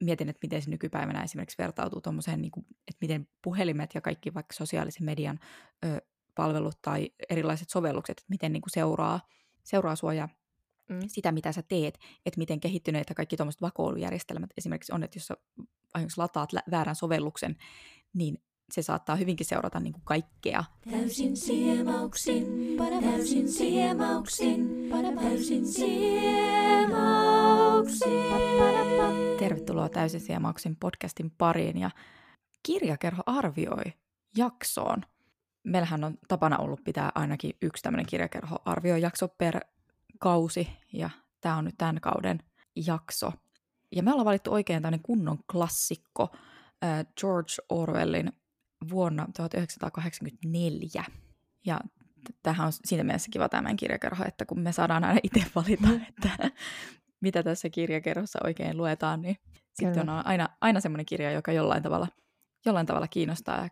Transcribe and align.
mietin, 0.00 0.28
että 0.28 0.40
miten 0.42 0.62
se 0.62 0.70
nykypäivänä 0.70 1.22
esimerkiksi 1.22 1.58
vertautuu 1.58 2.00
tuommoiseen, 2.00 2.42
niin 2.42 2.50
kuin, 2.50 2.66
että 2.70 2.98
miten 3.00 3.28
puhelimet 3.42 3.94
ja 3.94 4.00
kaikki 4.00 4.34
vaikka 4.34 4.54
sosiaalisen 4.54 5.04
median 5.04 5.38
ö, 5.84 6.00
palvelut 6.34 6.78
tai 6.82 7.10
erilaiset 7.30 7.70
sovellukset, 7.70 8.18
että 8.18 8.30
miten 8.30 8.52
niin 8.52 8.60
kuin 8.60 8.70
seuraa, 8.70 9.20
seuraa 9.62 9.96
sua 9.96 10.14
ja 10.14 10.28
mm. 10.88 11.00
sitä, 11.06 11.32
mitä 11.32 11.52
sä 11.52 11.62
teet, 11.62 11.98
että 12.26 12.38
miten 12.38 12.60
kehittyneitä 12.60 13.14
kaikki 13.14 13.36
tuommoiset 13.36 13.62
vakoilujärjestelmät 13.62 14.50
esimerkiksi 14.58 14.92
on, 14.92 15.02
että 15.02 15.16
jos 15.16 15.26
sä 15.26 15.36
lataat 16.16 16.50
väärän 16.70 16.96
sovelluksen, 16.96 17.56
niin 18.12 18.38
se 18.72 18.82
saattaa 18.82 19.16
hyvinkin 19.16 19.46
seurata 19.46 19.80
niin 19.80 19.92
kuin 19.92 20.04
kaikkea. 20.04 20.64
Täysin 20.90 21.36
siemauksin, 21.36 22.46
täysin 23.02 23.48
siemauksin, 23.48 24.90
täysin 25.20 25.66
siemauksin. 25.66 26.70
Tervetuloa 29.50 29.88
Täysin 29.88 30.20
siemauksin 30.20 30.76
podcastin 30.76 31.30
pariin 31.30 31.78
ja 31.78 31.90
Kirjakerho 32.62 33.22
arvioi 33.26 33.92
jaksoon. 34.36 35.02
Meillähän 35.64 36.04
on 36.04 36.18
tapana 36.28 36.58
ollut 36.58 36.84
pitää 36.84 37.12
ainakin 37.14 37.56
yksi 37.62 37.82
tämmöinen 37.82 38.06
kirjakerho 38.06 38.58
arviojakso 38.64 39.28
per 39.28 39.60
kausi 40.18 40.68
ja 40.92 41.10
tämä 41.40 41.56
on 41.56 41.64
nyt 41.64 41.74
tämän 41.78 42.00
kauden 42.00 42.38
jakso. 42.86 43.32
Ja 43.96 44.02
me 44.02 44.10
ollaan 44.10 44.24
valittu 44.24 44.52
oikein 44.52 44.82
tämmöinen 44.82 45.02
kunnon 45.02 45.38
klassikko, 45.52 46.36
George 47.20 47.52
Orwellin 47.68 48.32
vuonna 48.90 49.26
1984. 49.36 51.04
Ja 51.66 51.80
tähän 52.42 52.66
on 52.66 52.72
siinä 52.72 53.04
mielessä 53.04 53.30
kiva 53.32 53.48
tämän 53.48 53.76
kirjakerho, 53.76 54.24
että 54.24 54.44
kun 54.44 54.60
me 54.60 54.72
saadaan 54.72 55.04
aina 55.04 55.20
itse 55.22 55.46
valita, 55.54 55.88
että 56.08 56.50
mitä 57.20 57.42
tässä 57.42 57.70
kirjakerhossa 57.70 58.38
oikein 58.44 58.76
luetaan, 58.76 59.22
niin 59.22 59.36
sitten 59.74 60.08
on 60.10 60.26
aina, 60.26 60.48
aina 60.60 60.80
semmoinen 60.80 61.06
kirja, 61.06 61.32
joka 61.32 61.52
jollain 61.52 61.82
tavalla, 61.82 62.08
jollain 62.66 62.86
tavalla 62.86 63.08
kiinnostaa. 63.08 63.62
Ja 63.62 63.68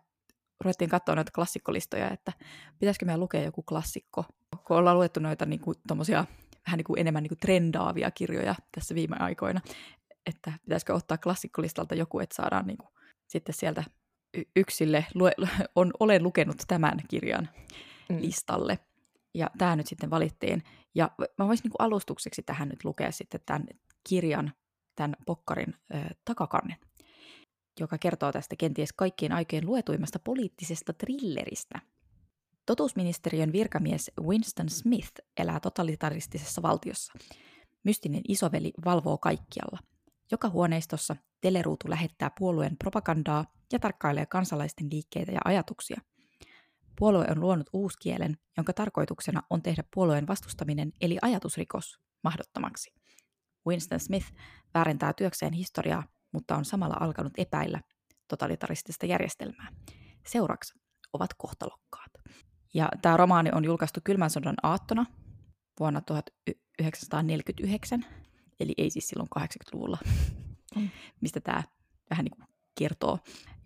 ruvettiin 0.63 0.89
katsoa 0.89 1.15
noita 1.15 1.31
klassikkolistoja, 1.35 2.09
että 2.11 2.33
pitäisikö 2.79 3.05
meidän 3.05 3.19
lukea 3.19 3.43
joku 3.43 3.63
klassikko. 3.63 4.25
Kun 4.67 4.77
ollaan 4.77 4.97
luettu 4.97 5.19
noita 5.19 5.45
niin 5.45 5.59
kuin, 5.59 5.75
vähän 6.67 6.77
niin 6.77 6.85
kuin 6.85 6.99
enemmän 6.99 7.23
niin 7.23 7.29
kuin 7.29 7.39
trendaavia 7.39 8.11
kirjoja 8.11 8.55
tässä 8.71 8.95
viime 8.95 9.15
aikoina, 9.19 9.61
että 10.25 10.53
pitäisikö 10.61 10.93
ottaa 10.93 11.17
klassikkolistalta 11.17 11.95
joku, 11.95 12.19
että 12.19 12.35
saadaan 12.35 12.67
niin 12.67 12.77
kuin, 12.77 12.89
sitten 13.27 13.55
sieltä 13.55 13.83
yksille, 14.55 15.05
lue, 15.13 15.31
on, 15.75 15.91
olen 15.99 16.23
lukenut 16.23 16.57
tämän 16.67 16.99
kirjan 17.07 17.49
mm. 18.09 18.21
listalle. 18.21 18.79
Ja 19.33 19.49
tämä 19.57 19.75
nyt 19.75 19.87
sitten 19.87 20.09
valittiin. 20.09 20.63
Ja 20.95 21.11
mä 21.37 21.47
voisin 21.47 21.63
niin 21.63 21.73
alustukseksi 21.79 22.43
tähän 22.43 22.69
nyt 22.69 22.85
lukea 22.85 23.11
sitten 23.11 23.41
tämän 23.45 23.67
kirjan, 24.09 24.53
tämän 24.95 25.15
pokkarin 25.25 25.73
äh, 25.95 26.09
takakannen, 26.25 26.77
joka 27.79 27.97
kertoo 27.97 28.31
tästä 28.31 28.55
kenties 28.55 28.93
kaikkien 28.93 29.31
aikojen 29.31 29.65
luetuimmasta 29.65 30.19
poliittisesta 30.19 30.93
thrilleristä. 30.93 31.79
Totuusministeriön 32.65 33.51
virkamies 33.51 34.11
Winston 34.21 34.69
Smith 34.69 35.11
elää 35.37 35.59
totalitaristisessa 35.59 36.61
valtiossa. 36.61 37.13
Mystinen 37.83 38.21
isoveli 38.27 38.73
valvoo 38.85 39.17
kaikkialla. 39.17 39.79
Joka 40.31 40.49
huoneistossa 40.49 41.15
teleruutu 41.41 41.89
lähettää 41.89 42.31
puolueen 42.39 42.77
propagandaa 42.77 43.45
ja 43.73 43.79
tarkkailee 43.79 44.25
kansalaisten 44.25 44.87
liikkeitä 44.91 45.31
ja 45.31 45.39
ajatuksia. 45.45 46.01
Puolue 46.99 47.25
on 47.31 47.39
luonut 47.39 47.69
uuskielen, 47.73 48.37
jonka 48.57 48.73
tarkoituksena 48.73 49.41
on 49.49 49.61
tehdä 49.61 49.83
puolueen 49.93 50.27
vastustaminen 50.27 50.91
eli 51.01 51.17
ajatusrikos 51.21 51.99
mahdottomaksi. 52.23 52.93
Winston 53.67 53.99
Smith 53.99 54.33
väärentää 54.73 55.13
työkseen 55.13 55.53
historiaa, 55.53 56.03
mutta 56.31 56.55
on 56.55 56.65
samalla 56.65 56.97
alkanut 56.99 57.33
epäillä 57.37 57.81
totalitaristista 58.27 59.05
järjestelmää. 59.05 59.67
Seuraksi 60.27 60.73
ovat 61.13 61.33
kohtalokkaat. 61.37 62.11
Ja 62.73 62.89
tämä 63.01 63.17
romaani 63.17 63.49
on 63.53 63.65
julkaistu 63.65 63.99
kylmän 64.03 64.29
sodan 64.29 64.55
aattona 64.63 65.05
vuonna 65.79 66.01
1949, 66.01 68.05
eli 68.59 68.73
ei 68.77 68.89
siis 68.89 69.07
silloin 69.07 69.29
80-luvulla, 69.39 69.97
mm. 70.75 70.89
mistä 71.21 71.41
tämä 71.41 71.63
vähän 72.09 72.25
niin 72.25 72.35
kuin 72.35 72.47
kertoo. 72.79 73.19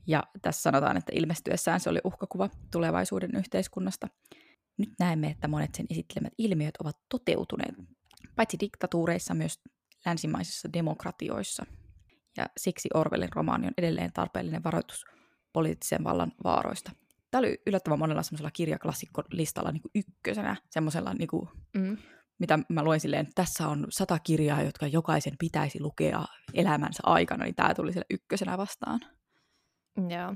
Ja 0.07 0.23
tässä 0.41 0.61
sanotaan, 0.61 0.97
että 0.97 1.11
ilmestyessään 1.15 1.79
se 1.79 1.89
oli 1.89 1.99
uhkakuva 2.03 2.49
tulevaisuuden 2.71 3.35
yhteiskunnasta. 3.35 4.07
Nyt 4.77 4.89
näemme, 4.99 5.27
että 5.27 5.47
monet 5.47 5.75
sen 5.75 5.85
esittelemät 5.89 6.33
ilmiöt 6.37 6.77
ovat 6.77 6.97
toteutuneet, 7.09 7.75
paitsi 8.35 8.57
diktatuureissa 8.59 9.33
myös 9.33 9.61
länsimaisissa 10.05 10.73
demokratioissa. 10.73 11.65
Ja 12.37 12.45
siksi 12.57 12.89
Orwellin 12.93 13.33
romaani 13.35 13.67
on 13.67 13.73
edelleen 13.77 14.13
tarpeellinen 14.13 14.63
varoitus 14.63 15.05
poliittisen 15.53 16.03
vallan 16.03 16.31
vaaroista. 16.43 16.91
Tämä 17.31 17.39
oli 17.39 17.61
yllättävän 17.67 17.99
monella 17.99 18.23
semmoisella 18.23 18.51
kirjaklassikkolistalla 18.51 19.71
niin 19.71 19.81
kuin 19.81 19.91
ykkösenä, 19.95 20.55
semmoisella, 20.69 21.13
niin 21.13 21.27
kuin, 21.27 21.49
mm. 21.77 21.97
mitä 22.39 22.59
mä 22.69 22.83
luen 22.83 22.99
silleen, 22.99 23.21
että 23.21 23.41
tässä 23.43 23.67
on 23.67 23.87
sata 23.89 24.19
kirjaa, 24.19 24.61
jotka 24.61 24.87
jokaisen 24.87 25.33
pitäisi 25.39 25.81
lukea 25.81 26.25
elämänsä 26.53 27.03
aikana, 27.03 27.43
niin 27.43 27.55
tämä 27.55 27.75
tuli 27.75 27.93
sille 27.93 28.05
ykkösenä 28.09 28.57
vastaan. 28.57 28.99
Joo, 29.97 30.35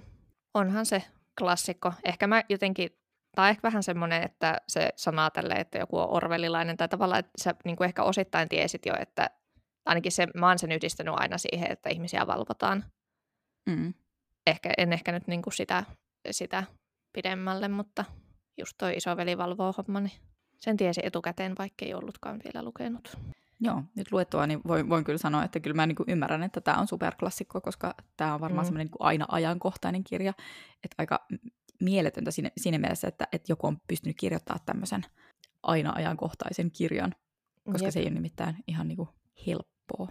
onhan 0.53 0.85
se 0.85 1.03
klassikko. 1.38 1.94
Ehkä 2.03 2.28
mä 2.28 2.44
jotenkin, 2.50 2.90
tai 3.35 3.50
ehkä 3.50 3.63
vähän 3.63 3.84
semmoinen, 3.84 4.23
että 4.23 4.62
se 4.68 4.90
sanaa 4.95 5.29
tälle, 5.29 5.53
että 5.53 5.78
joku 5.78 6.00
on 6.00 6.09
orvelilainen, 6.09 6.78
tai 6.78 6.90
tavallaan, 6.90 7.19
että 7.19 7.31
sä 7.44 7.56
niin 7.66 7.75
kuin 7.75 7.85
ehkä 7.85 8.03
osittain 8.03 8.50
tiesit 8.50 8.85
jo, 8.85 8.94
että 9.00 9.29
ainakin 9.85 10.12
se, 10.12 10.28
mä 10.35 10.47
oon 10.47 10.59
sen 10.59 10.72
yhdistänyt 10.72 11.13
aina 11.17 11.38
siihen, 11.38 11.72
että 11.72 11.90
ihmisiä 11.90 12.28
valvotaan. 12.28 12.85
Mm. 13.69 13.94
Ehkä, 14.47 14.69
en 14.78 14.94
ehkä 14.94 15.12
nyt 15.12 15.28
niin 15.28 15.41
kuin 15.41 15.53
sitä, 15.53 15.84
sitä 16.31 16.63
pidemmälle, 17.13 17.67
mutta 17.67 18.06
just 18.57 18.73
toi 18.78 18.96
isoveli 18.96 19.38
valvoo 19.38 19.73
homma, 19.78 20.00
niin 20.00 20.19
sen 20.57 20.78
tiesi 20.78 21.01
etukäteen, 21.03 21.56
vaikka 21.57 21.85
ei 21.85 21.94
ollutkaan 21.94 22.41
vielä 22.44 22.66
lukenut. 22.66 23.17
Joo, 23.59 23.84
nyt 23.95 24.12
luettua, 24.12 24.47
niin 24.47 24.62
voin, 24.68 24.90
voin 24.90 25.03
kyllä 25.03 25.18
sanoa, 25.18 25.44
että 25.44 25.59
kyllä 25.59 25.75
mä 25.75 25.88
niin 25.88 25.95
kuin 25.95 26.09
ymmärrän, 26.09 26.44
että 26.44 26.62
tämä 26.62 26.78
on 26.78 26.88
superklassikko, 26.88 27.62
koska 27.62 27.95
tämä 28.18 28.34
on 28.34 28.41
varmaan 28.41 28.66
mm. 28.66 28.68
semmoinen 28.68 28.88
niin 28.88 28.97
aina 29.00 29.25
ajankohtainen 29.29 30.03
kirja. 30.03 30.34
Että 30.84 30.95
aika 30.97 31.25
mieletöntä 31.81 32.31
siinä, 32.31 32.50
siinä 32.57 32.78
mielessä, 32.78 33.07
että, 33.07 33.28
että 33.31 33.51
joku 33.51 33.67
on 33.67 33.78
pystynyt 33.88 34.17
kirjoittamaan 34.19 34.66
tämmöisen 34.66 35.06
aina 35.63 35.94
ajankohtaisen 35.96 36.72
kirjan, 36.72 37.16
koska 37.72 37.88
Jep. 37.88 37.94
se 37.94 38.00
ei 38.00 38.06
ole 38.06 38.13
nimittäin 38.13 38.56
ihan 38.67 38.88
niin 38.88 38.97
kuin 38.97 39.09
helppoa. 39.47 40.07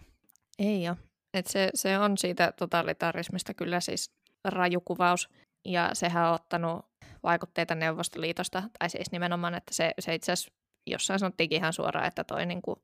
Ei 0.59 0.89
ole. 0.89 0.97
Et 1.35 1.47
se, 1.47 1.71
se 1.75 1.99
on 1.99 2.19
siitä 2.19 2.53
totalitarismista 2.59 3.55
kyllä 3.55 3.81
siis 3.81 4.15
rajukuvaus. 4.45 5.29
Ja 5.65 5.91
sehän 5.93 6.29
on 6.29 6.35
ottanut 6.35 6.87
vaikutteita 7.23 7.75
Neuvostoliitosta, 7.75 8.63
tai 8.79 8.91
siis 8.91 9.13
nimenomaan, 9.13 9.55
että 9.55 9.75
se, 9.75 9.93
se 9.99 10.15
itse 10.15 10.33
asiassa 10.33 10.53
jossain 10.87 11.21
sanottiinkin 11.21 11.57
ihan 11.57 11.73
suoraan, 11.73 12.07
että 12.07 12.25
toi 12.25 12.47
niin 12.47 12.63
kuin 12.63 12.81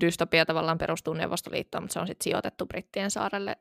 dystopia 0.00 0.46
tavallaan 0.46 0.78
perustuu 0.78 1.14
Neuvostoliittoon, 1.14 1.84
mutta 1.84 1.92
se 1.92 2.00
on 2.00 2.06
sitten 2.06 2.24
sijoitettu 2.24 2.66
Brittien 2.66 3.10
saarelle, 3.10 3.56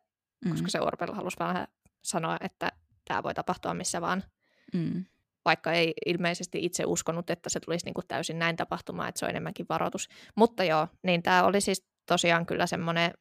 mm. 0.46 0.52
koska 0.52 0.70
se 0.70 0.82
Orwell 0.82 1.14
halusi 1.14 1.40
vähän 1.40 1.68
sanoa, 2.02 2.38
että 2.42 2.72
tämä 3.08 3.24
voi 3.24 3.34
tapahtua 3.34 3.74
missä 3.74 4.02
vaan. 4.02 4.24
Mm. 4.74 5.06
Vaikka 5.46 5.72
ei 5.72 5.94
ilmeisesti 6.06 6.66
itse 6.66 6.86
uskonut, 6.86 7.30
että 7.30 7.50
se 7.50 7.60
tulisi 7.60 7.86
niinku 7.86 8.02
täysin 8.08 8.40
näin 8.40 8.56
tapahtumaan, 8.56 9.10
että 9.10 9.20
se 9.20 9.26
on 9.26 9.30
enemmänkin 9.30 9.66
varoitus. 9.70 10.10
Mutta 10.36 10.64
joo, 10.64 10.88
niin 11.04 11.24
tämä 11.24 11.44
oli 11.44 11.62
siis 11.62 11.86
tosiaan 12.06 12.46
kyllä 12.46 12.68
semmoinen, 12.68 13.12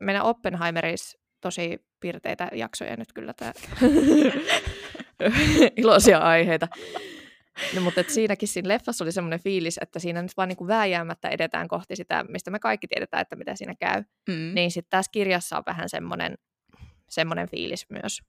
meidän 0.00 0.22
Oppenheimeris 0.22 1.18
tosi 1.40 1.86
pirteitä 2.00 2.48
jaksoja 2.52 2.96
nyt 2.96 3.12
kyllä 3.12 3.32
tämä 3.32 3.52
iloisia 5.76 6.18
aiheita. 6.18 6.68
No, 7.74 7.80
mutta 7.80 8.00
et 8.00 8.10
siinäkin 8.10 8.48
siinä 8.48 8.68
leffassa 8.68 9.04
oli 9.04 9.12
semmoinen 9.12 9.40
fiilis, 9.40 9.78
että 9.82 9.98
siinä 9.98 10.22
nyt 10.22 10.36
vaan 10.36 10.48
niinku 10.48 10.66
vääjäämättä 10.66 11.28
edetään 11.28 11.68
kohti 11.68 11.96
sitä, 11.96 12.24
mistä 12.28 12.50
me 12.50 12.58
kaikki 12.58 12.88
tiedetään, 12.88 13.20
että 13.20 13.36
mitä 13.36 13.56
siinä 13.56 13.74
käy. 13.80 14.02
Mm. 14.28 14.54
Niin 14.54 14.70
sitten 14.70 14.90
tässä 14.90 15.10
kirjassa 15.12 15.56
on 15.56 15.62
vähän 15.66 15.88
semmoinen, 15.88 16.34
semmoinen 17.10 17.48
fiilis 17.48 17.86
myös. 17.90 18.22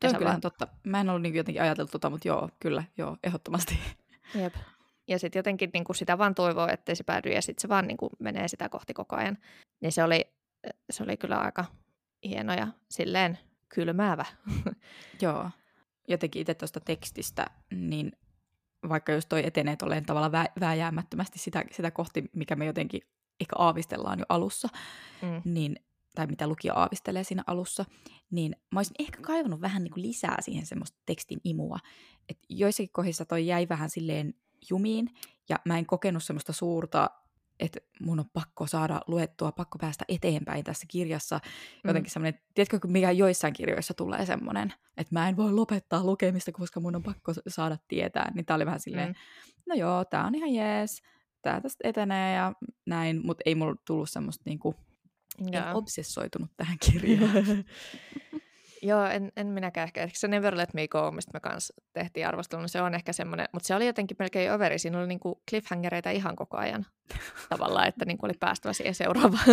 Tämä 0.00 0.10
on 0.10 0.18
kyllähän 0.18 0.40
totta. 0.40 0.68
Mä 0.86 1.00
en 1.00 1.08
ollut 1.08 1.22
niin 1.22 1.34
jotenkin 1.34 1.62
ajatellut 1.62 1.90
tota, 1.90 2.10
mutta 2.10 2.28
joo, 2.28 2.48
kyllä, 2.60 2.84
joo, 2.98 3.16
ehdottomasti. 3.22 3.78
Jep. 4.34 4.54
Ja 5.08 5.18
sitten 5.18 5.38
jotenkin 5.38 5.70
niin 5.72 5.84
kuin 5.84 5.96
sitä 5.96 6.18
vaan 6.18 6.34
toivoo, 6.34 6.68
ettei 6.68 6.96
se 6.96 7.04
päädy, 7.04 7.30
ja 7.30 7.42
sitten 7.42 7.62
se 7.62 7.68
vaan 7.68 7.86
niin 7.86 7.96
kuin 7.96 8.10
menee 8.18 8.48
sitä 8.48 8.68
kohti 8.68 8.94
koko 8.94 9.16
ajan. 9.16 9.38
Niin 9.80 9.92
se 9.92 10.04
oli, 10.04 10.24
se 10.90 11.02
oli 11.02 11.16
kyllä 11.16 11.38
aika 11.38 11.64
hieno 12.24 12.54
ja 12.54 12.66
silleen 12.90 13.38
kylmäävä. 13.68 14.24
joo. 15.22 15.50
Jotenkin 16.08 16.40
itse 16.40 16.54
tuosta 16.54 16.80
tekstistä, 16.80 17.46
niin 17.70 18.12
vaikka 18.88 19.12
jos 19.12 19.26
toi 19.26 19.46
etenee 19.46 19.76
tolleen 19.76 20.06
tavalla 20.06 20.28
vä- 20.28 20.52
vääjäämättömästi 20.60 21.38
sitä, 21.38 21.64
sitä 21.70 21.90
kohti, 21.90 22.24
mikä 22.32 22.56
me 22.56 22.66
jotenkin 22.66 23.00
ehkä 23.40 23.56
aavistellaan 23.58 24.18
jo 24.18 24.24
alussa, 24.28 24.68
mm. 25.22 25.42
niin, 25.52 25.76
tai 26.14 26.26
mitä 26.26 26.46
lukija 26.46 26.74
aavistelee 26.74 27.24
siinä 27.24 27.44
alussa, 27.46 27.84
niin 28.30 28.56
mä 28.72 28.78
olisin 28.78 28.96
ehkä 28.98 29.20
kaivannut 29.22 29.60
vähän 29.60 29.84
niin 29.84 29.92
kuin 29.92 30.02
lisää 30.02 30.36
siihen 30.40 30.66
semmoista 30.66 30.98
tekstin 31.06 31.40
imua. 31.44 31.78
että 32.28 32.46
joissakin 32.48 32.90
kohdissa 32.92 33.24
toi 33.24 33.46
jäi 33.46 33.68
vähän 33.68 33.90
silleen 33.90 34.34
jumiin, 34.70 35.10
ja 35.48 35.58
mä 35.64 35.78
en 35.78 35.86
kokenut 35.86 36.24
semmoista 36.24 36.52
suurta 36.52 37.10
että 37.60 37.80
mun 38.00 38.20
on 38.20 38.30
pakko 38.32 38.66
saada 38.66 39.00
luettua, 39.06 39.52
pakko 39.52 39.78
päästä 39.78 40.04
eteenpäin 40.08 40.64
tässä 40.64 40.86
kirjassa. 40.88 41.40
Jotenkin 41.84 42.10
mm. 42.10 42.12
semmoinen, 42.12 42.40
tiedätkö, 42.54 42.78
mikä 42.86 43.10
joissain 43.10 43.52
kirjoissa 43.52 43.94
tulee 43.94 44.26
semmoinen, 44.26 44.74
että 44.96 45.14
mä 45.14 45.28
en 45.28 45.36
voi 45.36 45.52
lopettaa 45.52 46.04
lukemista, 46.04 46.52
koska 46.52 46.80
mun 46.80 46.96
on 46.96 47.02
pakko 47.02 47.32
saada 47.48 47.78
tietää. 47.88 48.32
Niin 48.34 48.46
tää 48.46 48.56
oli 48.56 48.66
vähän 48.66 48.80
silleen, 48.80 49.08
mm. 49.08 49.14
no 49.66 49.74
joo, 49.74 50.04
tää 50.04 50.26
on 50.26 50.34
ihan 50.34 50.54
jees, 50.54 51.02
tää 51.42 51.60
tästä 51.60 51.88
etenee 51.88 52.34
ja 52.34 52.52
näin, 52.86 53.26
mutta 53.26 53.42
ei 53.46 53.54
mulla 53.54 53.76
tullut 53.86 54.10
semmoista 54.10 54.42
niinku, 54.46 54.74
en 55.52 55.74
obsessoitunut 55.74 56.50
tähän 56.56 56.76
kirjaan. 56.80 57.34
Joo, 58.82 59.04
en, 59.04 59.32
en 59.36 59.46
minäkään 59.46 59.84
ehkä. 59.84 60.02
Ehkä 60.02 60.18
se 60.18 60.28
Never 60.28 60.56
Let 60.56 60.74
Me 60.74 60.88
Go, 60.88 61.10
mistä 61.10 61.30
me 61.34 61.40
kanssa 61.40 61.74
tehtiin 61.92 62.26
arvostelun, 62.26 62.62
niin 62.62 62.68
se 62.68 62.82
on 62.82 62.94
ehkä 62.94 63.12
semmoinen, 63.12 63.48
mutta 63.52 63.66
se 63.66 63.74
oli 63.74 63.86
jotenkin 63.86 64.16
melkein 64.20 64.52
overi. 64.52 64.78
Siinä 64.78 64.98
oli 64.98 65.06
niinku 65.06 65.42
cliffhangereita 65.50 66.10
ihan 66.10 66.36
koko 66.36 66.56
ajan 66.56 66.86
tavallaan, 67.48 67.88
että 67.88 68.04
niinku 68.04 68.26
oli 68.26 68.34
päästävä 68.40 68.72
siihen 68.72 68.94
seuraavaan 68.94 69.44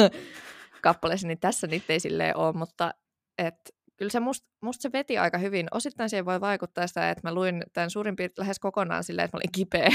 kappaleeseen, 0.81 1.27
niin 1.27 1.39
tässä 1.39 1.67
niitä 1.67 1.93
ei 1.93 1.99
silleen 1.99 2.37
ole, 2.37 2.53
mutta 2.53 2.93
et, 3.37 3.75
kyllä 3.97 4.11
se 4.11 4.19
must, 4.19 4.45
musta 4.61 4.81
se 4.81 4.91
veti 4.91 5.17
aika 5.17 5.37
hyvin. 5.37 5.67
Osittain 5.71 6.09
siihen 6.09 6.25
voi 6.25 6.41
vaikuttaa 6.41 6.87
sitä, 6.87 7.09
että 7.09 7.27
mä 7.27 7.33
luin 7.33 7.63
tämän 7.73 7.89
suurin 7.89 8.15
piirtein 8.15 8.43
lähes 8.43 8.59
kokonaan 8.59 9.03
silleen, 9.03 9.25
että 9.25 9.37
mä 9.37 9.39
olin 9.39 9.51
kipeä. 9.51 9.89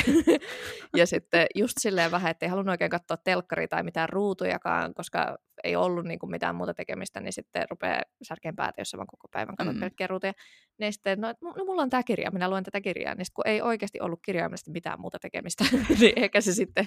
ja 0.98 1.06
sitten 1.06 1.46
just 1.54 1.74
silleen 1.80 2.10
vähän, 2.10 2.30
että 2.30 2.46
ei 2.46 2.50
halunnut 2.50 2.72
oikein 2.72 2.90
katsoa 2.90 3.16
telkkari 3.16 3.68
tai 3.68 3.82
mitään 3.82 4.08
ruutujakaan, 4.08 4.94
koska 4.94 5.38
ei 5.64 5.76
ollut 5.76 6.04
niin 6.04 6.18
kuin 6.18 6.30
mitään 6.30 6.54
muuta 6.54 6.74
tekemistä, 6.74 7.20
niin 7.20 7.32
sitten 7.32 7.66
rupeaa 7.70 8.02
särkeen 8.22 8.56
päätä, 8.56 8.80
jos 8.80 8.94
mä 8.96 9.04
koko 9.06 9.28
päivän 9.30 9.56
katsot 9.56 9.74
mm. 9.74 9.80
pelkkiä 9.80 10.06
ruutuja. 10.06 10.32
Niin 10.78 10.92
sitten, 10.92 11.20
no, 11.20 11.34
no, 11.40 11.64
mulla 11.64 11.82
on 11.82 11.90
tämä 11.90 12.02
kirja, 12.02 12.30
minä 12.30 12.50
luen 12.50 12.64
tätä 12.64 12.80
kirjaa. 12.80 13.14
Niin 13.14 13.24
sitten, 13.24 13.34
kun 13.34 13.52
ei 13.52 13.62
oikeasti 13.62 14.00
ollut 14.00 14.20
kirjaimellisesti 14.24 14.70
mitään 14.70 15.00
muuta 15.00 15.18
tekemistä, 15.18 15.64
niin 16.00 16.12
ehkä 16.16 16.40
se 16.40 16.52
sitten 16.52 16.86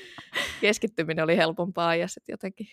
keskittyminen 0.60 1.24
oli 1.24 1.36
helpompaa 1.36 1.96
ja 1.96 2.08
sitten 2.08 2.32
jotenkin 2.32 2.66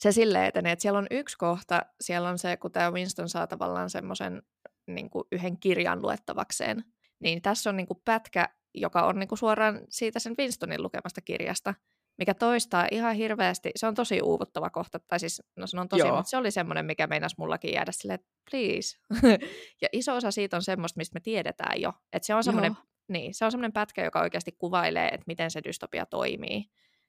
se 0.00 0.12
silleen 0.12 0.44
etenee, 0.44 0.72
että 0.72 0.82
siellä 0.82 0.98
on 0.98 1.06
yksi 1.10 1.38
kohta, 1.38 1.82
siellä 2.00 2.28
on 2.28 2.38
se, 2.38 2.56
kun 2.56 2.72
tämä 2.72 2.90
Winston 2.90 3.28
saa 3.28 3.46
tavallaan 3.46 3.90
semmoisen 3.90 4.42
niin 4.86 5.10
yhden 5.32 5.60
kirjan 5.60 6.02
luettavakseen, 6.02 6.84
niin 7.20 7.42
tässä 7.42 7.70
on 7.70 7.76
niin 7.76 7.86
kuin 7.86 8.02
pätkä, 8.04 8.48
joka 8.74 9.02
on 9.02 9.18
niin 9.18 9.28
kuin 9.28 9.38
suoraan 9.38 9.80
siitä 9.88 10.18
sen 10.18 10.34
Winstonin 10.38 10.82
lukemasta 10.82 11.20
kirjasta, 11.20 11.74
mikä 12.18 12.34
toistaa 12.34 12.88
ihan 12.90 13.14
hirveästi, 13.14 13.70
se 13.76 13.86
on 13.86 13.94
tosi 13.94 14.20
uuvuttava 14.22 14.70
kohta, 14.70 14.98
tai 14.98 15.20
siis, 15.20 15.42
no 15.56 15.66
se 15.66 15.80
on 15.80 15.88
tosi, 15.88 16.02
Joo. 16.02 16.16
mutta 16.16 16.30
se 16.30 16.36
oli 16.36 16.50
semmoinen, 16.50 16.86
mikä 16.86 17.06
meinasi 17.06 17.34
mullakin 17.38 17.74
jäädä 17.74 17.92
silleen, 17.92 18.14
että 18.14 18.28
please. 18.50 18.98
ja 19.82 19.88
iso 19.92 20.16
osa 20.16 20.30
siitä 20.30 20.56
on 20.56 20.62
semmoista, 20.62 20.98
mistä 20.98 21.14
me 21.14 21.20
tiedetään 21.20 21.80
jo, 21.80 21.92
että 22.12 22.26
se 22.26 22.34
on 22.34 22.44
semmoinen, 22.44 22.76
niin, 23.08 23.34
se 23.34 23.44
on 23.44 23.50
semmoinen 23.50 23.72
pätkä, 23.72 24.04
joka 24.04 24.20
oikeasti 24.20 24.52
kuvailee, 24.52 25.08
että 25.08 25.24
miten 25.26 25.50
se 25.50 25.60
dystopia 25.64 26.06
toimii, 26.06 26.64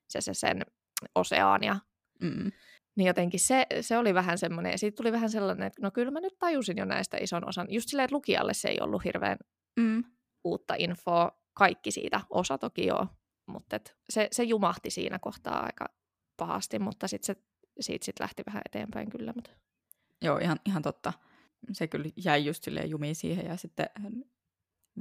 se, 0.07 0.21
se 0.21 0.33
sen 0.33 0.65
oseania. 1.15 1.79
Mm. 2.21 2.51
Niin 2.95 3.07
jotenkin 3.07 3.39
se, 3.39 3.67
se 3.81 3.97
oli 3.97 4.13
vähän 4.13 4.37
semmoinen, 4.37 4.71
ja 4.71 4.77
siitä 4.77 4.95
tuli 4.95 5.11
vähän 5.11 5.29
sellainen, 5.29 5.67
että 5.67 5.81
no 5.81 5.91
kyllä 5.91 6.11
mä 6.11 6.19
nyt 6.19 6.39
tajusin 6.39 6.77
jo 6.77 6.85
näistä 6.85 7.17
ison 7.17 7.49
osan. 7.49 7.67
Just 7.69 7.89
silleen, 7.89 8.05
että 8.05 8.15
lukijalle 8.15 8.53
se 8.53 8.69
ei 8.69 8.77
ollut 8.81 9.03
hirveän 9.03 9.37
mm. 9.79 10.03
uutta 10.43 10.75
infoa, 10.77 11.41
kaikki 11.53 11.91
siitä, 11.91 12.21
osa 12.29 12.57
toki 12.57 12.85
joo, 12.85 13.07
mutta 13.45 13.79
se, 14.09 14.27
se 14.31 14.43
jumahti 14.43 14.89
siinä 14.89 15.19
kohtaa 15.19 15.65
aika 15.65 15.85
pahasti, 16.37 16.79
mutta 16.79 17.07
sitten 17.07 17.35
se 17.35 17.41
siitä 17.79 18.05
sit 18.05 18.19
lähti 18.19 18.43
vähän 18.45 18.61
eteenpäin 18.65 19.09
kyllä. 19.09 19.33
Mutta... 19.35 19.51
Joo, 20.21 20.37
ihan, 20.37 20.59
ihan 20.65 20.81
totta. 20.81 21.13
Se 21.71 21.87
kyllä 21.87 22.09
jäi 22.25 22.45
just 22.45 22.63
silleen 22.63 22.89
jumiin 22.89 23.15
siihen 23.15 23.45
ja 23.45 23.57
sitten 23.57 23.89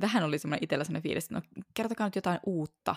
vähän 0.00 0.22
oli 0.22 0.38
semmoinen 0.38 0.64
itsellä 0.64 0.84
semmoinen 0.84 1.02
fiilis, 1.02 1.24
että 1.24 1.34
no 1.34 1.42
kertokaa 1.74 2.06
nyt 2.06 2.16
jotain 2.16 2.40
uutta. 2.46 2.96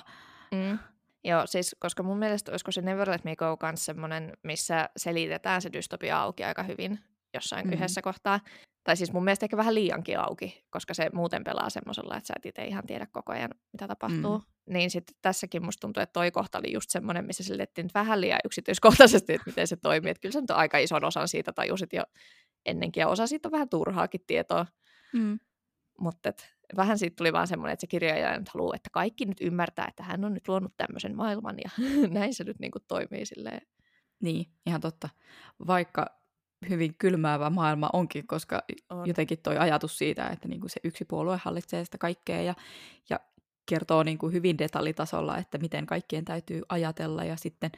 Mm. 0.52 0.80
Joo, 1.24 1.48
siis 1.48 1.76
koska 1.80 2.04
mun 2.04 2.18
mielestä 2.18 2.52
olisiko 2.52 2.72
se 2.72 2.82
Never 2.82 3.10
Let 3.10 3.24
Me 3.24 3.36
Go 3.36 3.58
kans 3.58 3.86
semmoinen, 3.86 4.34
missä 4.44 4.90
selitetään 4.98 5.62
se 5.62 5.74
dystopia 5.74 6.20
auki 6.20 6.44
aika 6.44 6.64
hyvin 6.64 7.00
jossain 7.34 7.66
mm-hmm. 7.66 7.78
yhdessä 7.78 8.02
kohtaa. 8.02 8.40
Tai 8.84 8.98
siis 8.98 9.14
mun 9.14 9.24
mielestä 9.24 9.46
ehkä 9.46 9.58
vähän 9.58 9.76
liiankin 9.76 10.20
auki, 10.20 10.66
koska 10.70 10.94
se 10.94 11.10
muuten 11.14 11.44
pelaa 11.44 11.70
semmoisella, 11.70 12.18
että 12.18 12.28
sä 12.28 12.34
et 12.38 12.46
itse 12.46 12.66
ihan 12.66 12.88
tiedä 12.88 13.08
koko 13.12 13.32
ajan, 13.32 13.50
mitä 13.74 13.88
tapahtuu. 13.88 14.38
Mm. 14.38 14.74
Niin 14.74 14.90
sitten 14.92 15.16
tässäkin 15.22 15.66
musta 15.66 15.82
tuntuu, 15.82 16.04
että 16.04 16.14
toi 16.14 16.32
kohta 16.32 16.58
oli 16.58 16.74
just 16.74 16.90
semmoinen, 16.90 17.26
missä 17.26 17.44
selitettiin 17.44 17.90
vähän 17.94 18.22
liian 18.22 18.40
yksityiskohtaisesti, 18.46 19.34
että 19.34 19.44
miten 19.46 19.68
se 19.68 19.76
toimii. 19.76 20.12
Että 20.12 20.22
kyllä 20.22 20.34
se 20.34 20.42
nyt 20.42 20.50
on 20.50 20.58
aika 20.58 20.78
ison 20.78 21.04
osan 21.04 21.28
siitä 21.28 21.54
tajusit 21.54 21.94
jo 21.94 22.04
ennenkin, 22.66 23.02
ja 23.02 23.08
osa 23.08 23.28
siitä 23.28 23.48
on 23.48 23.52
vähän 23.52 23.70
turhaakin 23.70 24.22
tietoa. 24.28 24.66
Mm. 25.14 25.40
Mutta 26.00 26.34
vähän 26.76 27.00
siitä 27.00 27.16
tuli 27.16 27.34
vaan 27.34 27.48
semmoinen, 27.48 27.74
että 27.74 27.82
se 27.82 27.88
kirjailija 27.88 28.40
nyt 28.40 28.50
haluaa, 28.50 28.76
että 28.76 28.90
kaikki 28.94 29.26
nyt 29.26 29.42
ymmärtää, 29.42 29.86
että 29.90 30.04
hän 30.04 30.26
on 30.26 30.34
nyt 30.34 30.48
luonut 30.48 30.74
tämmöisen 30.78 31.16
maailman 31.16 31.56
ja 31.64 31.70
näin 32.20 32.34
se 32.34 32.44
nyt 32.44 32.60
niin 32.60 32.72
kuin 32.72 32.84
toimii 32.88 33.26
silleen. 33.26 33.62
Niin, 34.22 34.46
ihan 34.66 34.82
totta. 34.82 35.10
Vaikka 35.68 36.06
hyvin 36.70 36.96
kylmäävä 36.98 37.50
maailma 37.50 37.90
onkin, 37.94 38.28
koska 38.28 38.64
on. 38.90 39.08
jotenkin 39.08 39.40
toi 39.44 39.58
ajatus 39.58 39.98
siitä, 39.98 40.28
että 40.28 40.48
niin 40.48 40.60
kuin 40.60 40.70
se 40.70 40.80
yksi 40.84 41.06
puolue 41.06 41.40
hallitsee 41.44 41.86
sitä 41.86 41.98
kaikkea 41.98 42.42
ja, 42.42 42.56
ja 43.10 43.20
kertoo 43.66 44.04
niin 44.04 44.18
kuin 44.18 44.34
hyvin 44.34 44.58
detaljitasolla, 44.58 45.38
että 45.38 45.58
miten 45.58 45.86
kaikkien 45.86 46.26
täytyy 46.26 46.62
ajatella 46.70 47.24
ja 47.24 47.36
sitten 47.36 47.72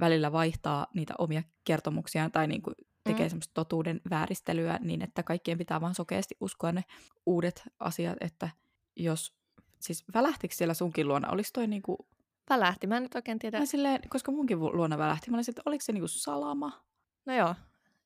välillä 0.00 0.32
vaihtaa 0.32 0.86
niitä 0.94 1.14
omia 1.18 1.42
kertomuksiaan 1.64 2.32
tai 2.32 2.46
niin 2.46 2.62
kuin 2.62 2.74
tekee 3.04 3.26
mm. 3.26 3.30
semmoista 3.30 3.54
totuuden 3.54 4.00
vääristelyä 4.10 4.78
niin, 4.82 5.02
että 5.02 5.22
kaikkien 5.22 5.58
pitää 5.58 5.80
vaan 5.80 5.94
sokeasti 5.94 6.36
uskoa 6.40 6.72
ne 6.72 6.84
uudet 7.26 7.62
asiat, 7.80 8.16
että 8.20 8.48
jos, 8.96 9.34
siis 9.80 10.04
välähtikö 10.14 10.54
siellä 10.54 10.74
sunkin 10.74 11.08
luona, 11.08 11.30
oliko 11.30 11.48
toi 11.52 11.66
niinku... 11.66 12.08
Välähti, 12.50 12.86
mä 12.86 12.96
en 12.96 13.02
nyt 13.02 13.14
oikein 13.14 13.38
tiedä. 13.38 13.58
Mä 13.58 13.66
silleen, 13.66 14.00
koska 14.08 14.32
munkin 14.32 14.60
luona 14.60 14.98
välähti, 14.98 15.30
mä 15.30 15.36
olisin, 15.36 15.52
että 15.52 15.62
oliko 15.66 15.84
se 15.84 15.92
niinku 15.92 16.08
salama? 16.08 16.84
No 17.24 17.36
joo, 17.36 17.54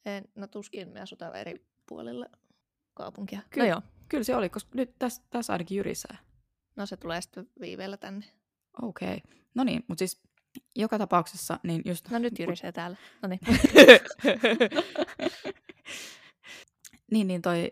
en, 0.04 0.24
no 0.34 0.46
tuskin 0.46 0.88
me 0.88 1.00
asutaan 1.00 1.36
eri 1.36 1.66
puolilla 1.88 2.26
kaupunkia. 2.94 3.40
Kyllä, 3.50 3.66
no 3.66 3.70
joo. 3.70 3.82
Kyllä 4.08 4.24
se 4.24 4.36
oli, 4.36 4.48
koska 4.48 4.70
nyt 4.74 4.94
tässä, 4.98 5.22
tässä 5.30 5.52
ainakin 5.52 5.76
jyrisää. 5.76 6.16
No 6.76 6.86
se 6.86 6.96
tulee 6.96 7.20
sitten 7.20 7.48
viiveellä 7.60 7.96
tänne. 7.96 8.26
Okei. 8.82 9.16
Okay. 9.16 9.20
No 9.54 9.64
niin, 9.64 9.84
mutta 9.88 9.98
siis 9.98 10.22
joka 10.76 10.98
tapauksessa, 10.98 11.60
niin 11.62 11.82
just... 11.84 12.10
No 12.10 12.18
nyt 12.18 12.38
jyrisee 12.38 12.72
täällä. 12.72 12.96
No 13.22 13.28
niin. 13.28 13.40
niin, 17.12 17.26
niin 17.26 17.42
toi 17.42 17.70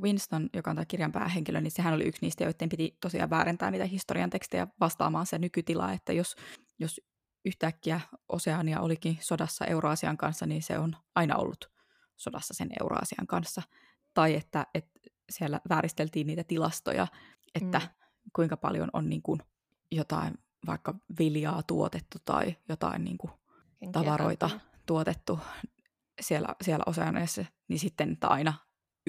Winston, 0.00 0.48
joka 0.54 0.70
on 0.70 0.76
tämä 0.76 0.84
kirjan 0.84 1.12
päähenkilö, 1.12 1.60
niin 1.60 1.70
sehän 1.70 1.94
oli 1.94 2.04
yksi 2.04 2.22
niistä, 2.22 2.44
joiden 2.44 2.68
piti 2.68 2.96
tosiaan 3.00 3.30
väärentää 3.30 3.70
niitä 3.70 3.84
historian 3.84 4.30
tekstejä 4.30 4.66
vastaamaan 4.80 5.26
se 5.26 5.38
nykytila, 5.38 5.92
että 5.92 6.12
jos, 6.12 6.36
jos 6.78 7.00
yhtäkkiä 7.44 8.00
Oseania 8.28 8.80
olikin 8.80 9.18
sodassa 9.20 9.64
Euroasian 9.64 10.16
kanssa, 10.16 10.46
niin 10.46 10.62
se 10.62 10.78
on 10.78 10.96
aina 11.14 11.36
ollut 11.36 11.70
sodassa 12.16 12.54
sen 12.54 12.68
Euroasian 12.80 13.26
kanssa. 13.26 13.62
Tai 14.14 14.34
että, 14.34 14.66
että 14.74 15.00
siellä 15.30 15.60
vääristeltiin 15.68 16.26
niitä 16.26 16.44
tilastoja, 16.44 17.06
että 17.54 17.78
mm. 17.78 17.88
kuinka 18.36 18.56
paljon 18.56 18.90
on 18.92 19.08
niin 19.08 19.22
kuin 19.22 19.40
jotain 19.90 20.34
vaikka 20.66 20.94
viljaa 21.18 21.62
tuotettu 21.62 22.18
tai 22.24 22.56
jotain 22.68 23.04
niin 23.04 23.18
kuin 23.18 23.32
tavaroita 23.92 24.50
tuotettu 24.86 25.38
siellä, 26.20 26.48
siellä 26.62 26.82
Oseaniassa, 26.86 27.44
niin 27.68 27.78
sitten 27.78 28.12
että 28.12 28.28
aina 28.28 28.54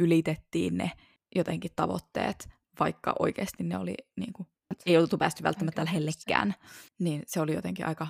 ylitettiin 0.01 0.77
ne 0.77 0.91
jotenkin 1.36 1.72
tavoitteet, 1.75 2.50
vaikka 2.79 3.15
oikeasti 3.20 3.63
ne 3.63 3.77
oli 3.77 3.96
niin 4.15 4.34
kuin, 4.34 4.48
ei 4.86 4.98
oltu 4.98 5.17
päästy 5.17 5.43
välttämättä 5.43 5.86
lähellekään, 5.86 6.55
niin 7.00 7.24
se 7.27 7.41
oli 7.41 7.53
jotenkin 7.53 7.86
aika, 7.86 8.08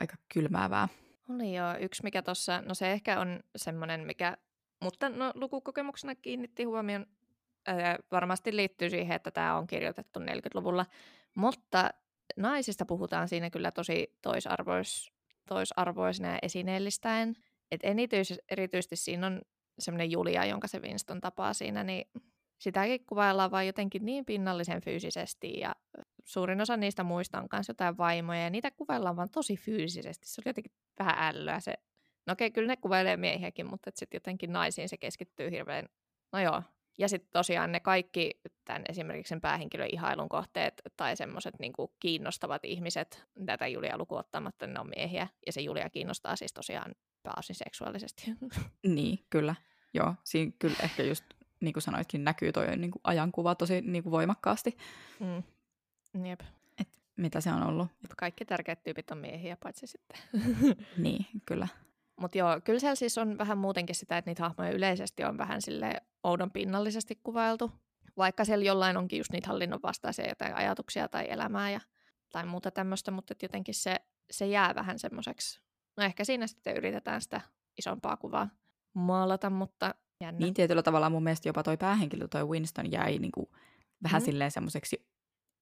aika 0.00 0.16
kylmäävää. 0.34 0.88
Oli 1.30 1.56
joo, 1.56 1.74
yksi 1.80 2.02
mikä 2.02 2.22
tuossa, 2.22 2.62
no 2.62 2.74
se 2.74 2.92
ehkä 2.92 3.20
on 3.20 3.40
semmoinen, 3.56 4.00
mikä, 4.06 4.36
mutta 4.82 5.08
no, 5.08 5.32
lukukokemuksena 5.34 6.14
kiinnitti 6.14 6.64
huomioon, 6.64 7.06
ää, 7.66 7.98
varmasti 8.10 8.56
liittyy 8.56 8.90
siihen, 8.90 9.16
että 9.16 9.30
tämä 9.30 9.56
on 9.56 9.66
kirjoitettu 9.66 10.20
40-luvulla, 10.20 10.86
mutta 11.34 11.90
naisista 12.36 12.86
puhutaan 12.86 13.28
siinä 13.28 13.50
kyllä 13.50 13.70
tosi 13.70 14.18
toisarvois, 14.22 15.12
toisarvoisena 15.48 16.28
ja 16.28 16.38
esineellistäen. 16.42 17.34
Et 17.70 17.80
erityisesti 18.50 18.96
siinä 18.96 19.26
on 19.26 19.42
semmoinen 19.78 20.10
Julia, 20.10 20.44
jonka 20.44 20.68
se 20.68 20.78
Winston 20.78 21.20
tapaa 21.20 21.54
siinä, 21.54 21.84
niin 21.84 22.10
sitäkin 22.58 23.06
kuvaillaan 23.06 23.50
vain 23.50 23.66
jotenkin 23.66 24.04
niin 24.04 24.24
pinnallisen 24.24 24.80
fyysisesti 24.80 25.60
ja 25.60 25.74
suurin 26.24 26.60
osa 26.60 26.76
niistä 26.76 27.04
muista 27.04 27.38
on 27.38 27.48
myös 27.52 27.68
jotain 27.68 27.98
vaimoja 27.98 28.44
ja 28.44 28.50
niitä 28.50 28.70
kuvaillaan 28.70 29.16
vaan 29.16 29.30
tosi 29.30 29.56
fyysisesti. 29.56 30.28
Se 30.28 30.40
oli 30.40 30.50
jotenkin 30.50 30.72
vähän 30.98 31.16
älyä 31.18 31.60
se. 31.60 31.74
No 32.26 32.32
okei, 32.32 32.50
kyllä 32.50 32.68
ne 32.68 32.76
kuvailee 32.76 33.16
miehiäkin, 33.16 33.66
mutta 33.66 33.90
sitten 33.94 34.16
jotenkin 34.16 34.52
naisiin 34.52 34.88
se 34.88 34.96
keskittyy 34.96 35.50
hirveän, 35.50 35.88
no 36.32 36.40
joo, 36.40 36.62
ja 36.98 37.08
sitten 37.08 37.30
tosiaan 37.32 37.72
ne 37.72 37.80
kaikki 37.80 38.30
tämän 38.64 38.82
esimerkiksi 38.88 39.28
sen 39.28 39.40
päähenkilön 39.40 39.88
ihailun 39.92 40.28
kohteet 40.28 40.82
tai 40.96 41.16
semmoiset 41.16 41.54
niin 41.58 41.72
kiinnostavat 42.00 42.64
ihmiset, 42.64 43.26
tätä 43.46 43.66
Julia 43.66 43.98
lukuottamatta, 43.98 44.66
ne 44.66 44.80
on 44.80 44.90
miehiä. 44.96 45.28
Ja 45.46 45.52
se 45.52 45.60
Julia 45.60 45.90
kiinnostaa 45.90 46.36
siis 46.36 46.52
tosiaan 46.52 46.94
pääosin 47.24 47.56
seksuaalisesti. 47.56 48.24
Niin, 48.86 49.18
kyllä. 49.30 49.54
Joo, 49.94 50.14
siinä 50.24 50.52
kyllä 50.58 50.76
ehkä 50.82 51.02
just 51.02 51.24
niin 51.60 51.72
kuin 51.72 51.82
sanoitkin, 51.82 52.24
näkyy 52.24 52.52
toi 52.52 52.76
niin 52.76 52.90
kuin 52.90 53.00
ajankuva 53.04 53.54
tosi 53.54 53.80
niin 53.80 54.02
kuin 54.02 54.10
voimakkaasti. 54.10 54.76
Mm. 55.20 55.42
Jep. 56.26 56.40
Et 56.78 56.88
mitä 57.16 57.40
se 57.40 57.52
on 57.52 57.62
ollut. 57.62 57.88
Kaikki 58.16 58.44
tärkeät 58.44 58.82
tyypit 58.82 59.10
on 59.10 59.18
miehiä, 59.18 59.56
paitsi 59.62 59.86
sitten. 59.86 60.18
niin, 61.04 61.26
kyllä. 61.46 61.68
Mutta 62.20 62.38
joo, 62.38 62.60
kyllä 62.64 62.78
siellä 62.78 62.94
siis 62.94 63.18
on 63.18 63.38
vähän 63.38 63.58
muutenkin 63.58 63.96
sitä, 63.96 64.18
että 64.18 64.30
niitä 64.30 64.42
hahmoja 64.42 64.70
yleisesti 64.70 65.24
on 65.24 65.38
vähän 65.38 65.62
sille 65.62 66.02
oudon 66.22 66.50
pinnallisesti 66.50 67.20
kuvailtu. 67.22 67.72
Vaikka 68.16 68.44
siellä 68.44 68.64
jollain 68.64 68.96
onkin 68.96 69.18
just 69.18 69.32
niitä 69.32 69.48
hallinnon 69.48 69.82
vastaisia 69.82 70.28
jotain 70.28 70.54
ajatuksia 70.54 71.08
tai 71.08 71.26
elämää 71.30 71.70
ja, 71.70 71.80
tai 72.32 72.46
muuta 72.46 72.70
tämmöistä, 72.70 73.10
mutta 73.10 73.34
jotenkin 73.42 73.74
se, 73.74 73.96
se 74.30 74.46
jää 74.46 74.74
vähän 74.74 74.98
semmoiseksi. 74.98 75.60
No 75.96 76.04
ehkä 76.04 76.24
siinä 76.24 76.46
sitten 76.46 76.76
yritetään 76.76 77.20
sitä 77.20 77.40
isompaa 77.78 78.16
kuvaa 78.16 78.48
maalata, 78.94 79.50
mutta 79.50 79.94
jännä. 80.20 80.38
Niin 80.38 80.54
tietyllä 80.54 80.82
tavalla 80.82 81.10
mun 81.10 81.22
mielestä 81.24 81.48
jopa 81.48 81.62
toi 81.62 81.76
päähenkilö, 81.76 82.28
toi 82.28 82.48
Winston, 82.48 82.92
jäi 82.92 83.18
niinku 83.18 83.50
vähän 84.02 84.22
mm. 84.22 84.24
silleen 84.24 84.50
semmoiseksi 84.50 85.06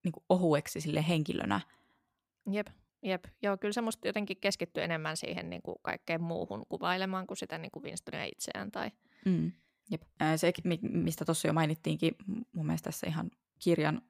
niinku 0.05 0.25
ohueksi 0.29 0.81
sille 0.81 1.05
henkilönä. 1.09 1.61
Jep, 2.51 2.67
jep. 3.03 3.25
Joo, 3.43 3.57
kyllä 3.57 3.73
se 3.73 3.81
musta 3.81 4.09
jotenkin 4.09 4.37
keskittyy 4.41 4.83
enemmän 4.83 5.17
siihen 5.17 5.51
niinku 5.51 5.75
kaikkeen 5.83 6.23
muuhun 6.23 6.63
kuvailemaan 6.69 7.27
kuin 7.27 7.39
sitä 7.39 7.59
niinku 7.59 7.83
Winstonia 7.83 8.25
itseään. 8.25 8.71
Tai... 8.71 8.91
Mm. 9.25 9.53
Jep. 9.91 10.03
Se, 10.37 10.53
mistä 10.81 11.25
tuossa 11.25 11.49
jo 11.49 11.53
mainittiinkin, 11.53 12.15
mun 12.53 12.67
mielestä 12.67 12.85
tässä 12.85 13.07
ihan 13.07 13.31
kirjan 13.59 14.03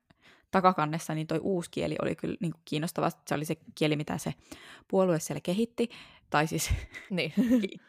takakannessa, 0.52 1.14
niin 1.14 1.26
toi 1.26 1.38
uusi 1.42 1.70
kieli 1.70 1.96
oli 2.02 2.16
kyllä 2.16 2.36
niin 2.40 2.52
kuin 2.52 2.62
kiinnostava. 2.64 3.10
Se 3.28 3.34
oli 3.34 3.44
se 3.44 3.56
kieli, 3.74 3.96
mitä 3.96 4.18
se 4.18 4.34
puolue 4.88 5.20
siellä 5.20 5.40
kehitti. 5.40 5.90
Tai 6.30 6.46
siis, 6.46 6.70
niin. 7.10 7.32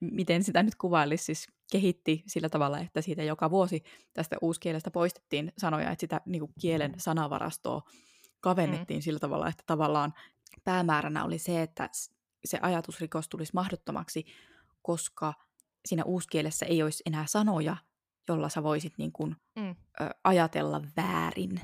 miten 0.00 0.44
sitä 0.44 0.62
nyt 0.62 0.74
kuvailisi, 0.74 1.24
siis 1.24 1.48
kehitti 1.72 2.22
sillä 2.26 2.48
tavalla, 2.48 2.78
että 2.78 3.00
siitä 3.00 3.22
joka 3.22 3.50
vuosi 3.50 3.82
tästä 4.14 4.36
uuskielestä 4.42 4.90
poistettiin 4.90 5.52
sanoja, 5.58 5.90
että 5.90 6.00
sitä 6.00 6.20
niin 6.26 6.40
kuin 6.40 6.52
kielen 6.60 6.94
sanavarastoa 6.96 7.82
kavennettiin 8.40 8.98
mm. 8.98 9.02
sillä 9.02 9.18
tavalla, 9.18 9.48
että 9.48 9.62
tavallaan 9.66 10.14
päämääränä 10.64 11.24
oli 11.24 11.38
se, 11.38 11.62
että 11.62 11.90
se 12.44 12.58
ajatusrikos 12.62 13.28
tulisi 13.28 13.52
mahdottomaksi, 13.54 14.24
koska 14.82 15.34
siinä 15.86 16.04
uuskielessä 16.04 16.66
ei 16.66 16.82
olisi 16.82 17.02
enää 17.06 17.26
sanoja, 17.26 17.76
jolla 18.28 18.48
sä 18.48 18.62
voisit 18.62 18.92
niin 18.98 19.12
kuin, 19.12 19.36
mm. 19.58 19.70
ö, 20.00 20.10
ajatella 20.24 20.82
väärin. 20.96 21.60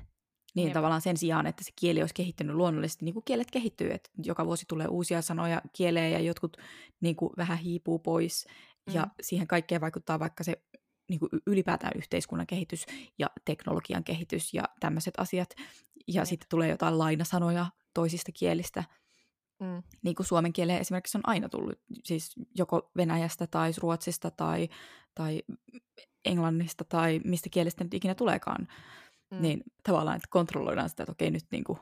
Niin 0.55 0.67
Jep. 0.67 0.75
tavallaan 0.75 1.01
sen 1.01 1.17
sijaan, 1.17 1.47
että 1.47 1.65
se 1.65 1.71
kieli 1.81 2.01
olisi 2.01 2.15
kehittynyt 2.15 2.57
luonnollisesti, 2.57 3.05
niin 3.05 3.13
kuin 3.13 3.25
kielet 3.25 3.51
kehittyy, 3.51 3.93
että 3.93 4.11
joka 4.25 4.47
vuosi 4.47 4.65
tulee 4.69 4.87
uusia 4.89 5.23
sanoja 5.23 5.63
kieleen 5.73 6.13
ja 6.13 6.19
jotkut 6.19 6.57
niin 7.01 7.17
kuin 7.17 7.33
vähän 7.37 7.59
hiipuu 7.59 7.99
pois. 7.99 8.47
Mm. 8.87 8.95
Ja 8.95 9.07
siihen 9.23 9.47
kaikkeen 9.47 9.81
vaikuttaa 9.81 10.19
vaikka 10.19 10.45
se 10.45 10.63
niin 11.11 11.21
kuin 11.21 11.31
ylipäätään 11.47 11.93
yhteiskunnan 11.97 12.47
kehitys 12.47 12.87
ja 13.19 13.31
teknologian 13.45 14.05
kehitys 14.05 14.55
ja 14.55 14.65
tämmöiset 14.81 15.15
asiat. 15.19 15.55
Ja 16.09 16.21
Jep. 16.21 16.27
sitten 16.27 16.49
tulee 16.49 16.69
jotain 16.69 16.99
lainasanoja 16.99 17.67
toisista 17.95 18.33
kielistä. 18.33 18.85
Mm. 19.63 19.83
Niin 20.03 20.15
kuin 20.17 20.27
suomen 20.27 20.53
kieleen 20.53 20.81
esimerkiksi 20.81 21.19
on 21.19 21.29
aina 21.29 21.49
tullut, 21.49 21.79
siis 22.05 22.35
joko 22.55 22.91
Venäjästä 22.97 23.47
tai 23.47 23.73
Ruotsista 23.79 24.31
tai, 24.31 24.69
tai 25.15 25.43
Englannista 26.25 26.85
tai 26.85 27.21
mistä 27.25 27.49
kielestä 27.51 27.85
nyt 27.85 27.95
ikinä 27.95 28.15
tuleekaan. 28.15 28.69
Mm. 29.31 29.43
Niin 29.43 29.63
tavallaan, 29.83 30.17
että 30.17 30.29
kontrolloidaan 30.31 30.89
sitä, 30.89 31.03
että 31.03 31.13
okei 31.13 31.31
nyt 31.31 31.47
niin 31.51 31.65
kuin 31.65 31.79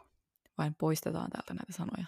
vain 0.58 0.74
poistetaan 0.74 1.30
täältä 1.30 1.54
näitä 1.54 1.72
sanoja. 1.72 2.06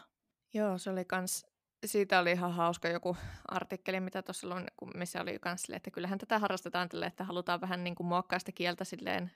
Joo, 0.55 0.79
se 0.79 0.91
oli 0.91 1.05
kans, 1.05 1.47
siitä 1.87 2.19
oli 2.19 2.33
ihan 2.33 2.53
hauska 2.53 2.89
joku 2.89 3.17
artikkeli, 3.49 4.01
mitä 4.01 4.23
tuossa 4.23 4.55
on, 4.55 4.67
missä 4.95 5.21
oli 5.21 5.39
kans 5.39 5.63
silleen, 5.63 5.77
että 5.77 5.91
kyllähän 5.91 6.19
tätä 6.19 6.39
harrastetaan 6.39 6.89
tälle, 6.89 7.07
että 7.07 7.25
halutaan 7.25 7.61
vähän 7.61 7.85
niin 7.85 7.95
kuin 7.95 8.07
muokkaa 8.07 8.39
sitä 8.39 8.53
kieltä 8.53 8.85
silleen 8.85 9.31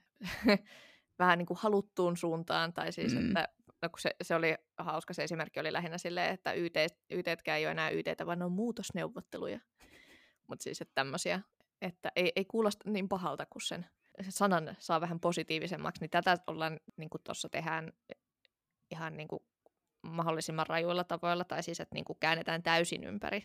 vähän 1.19 1.39
niin 1.39 1.47
kuin 1.47 1.59
haluttuun 1.61 2.17
suuntaan, 2.17 2.73
tai 2.73 2.93
siis, 2.93 3.15
mm. 3.15 3.27
että 3.27 3.49
no 3.83 3.89
kun 3.89 3.99
se, 3.99 4.11
se 4.23 4.35
oli 4.35 4.55
hauska, 4.79 5.15
se 5.15 5.25
esimerkki 5.25 5.61
oli 5.61 5.73
lähinnä 5.73 5.99
silleen, 5.99 6.35
että 6.35 6.53
YT, 6.53 6.75
YTtkään 7.11 7.59
ei 7.59 7.67
ole 7.67 7.71
enää 7.71 7.91
YTtä, 7.91 8.27
vaan 8.27 8.39
ne 8.39 8.45
on 8.45 8.53
muutosneuvotteluja. 8.53 9.61
Mutta 10.47 10.63
siis, 10.63 10.81
että 10.81 10.95
tämmöisiä, 10.95 11.41
että 11.83 12.13
ei, 12.17 12.33
ei 12.37 12.45
kuulosta 12.45 12.91
niin 12.91 13.09
pahalta, 13.09 13.47
kun 13.47 13.61
sen 13.61 13.87
sanan 14.29 14.77
saa 14.79 15.01
vähän 15.01 15.21
positiivisemmaksi, 15.21 16.01
niin 16.01 16.11
tätä 16.11 16.37
ollaan, 16.47 16.81
niin 16.97 17.11
kuin 17.11 17.23
tuossa 17.25 17.49
tehdään 17.49 17.93
ihan 18.91 19.17
niin 19.17 19.29
kuin 19.29 19.41
mahdollisimman 20.03 20.67
rajuilla 20.67 21.05
tavoilla, 21.05 21.45
tai 21.45 21.63
siis, 21.63 21.81
että 21.81 21.95
niin 21.95 22.05
kuin 22.05 22.19
käännetään 22.21 22.63
täysin 22.63 23.05
ympäri 23.05 23.43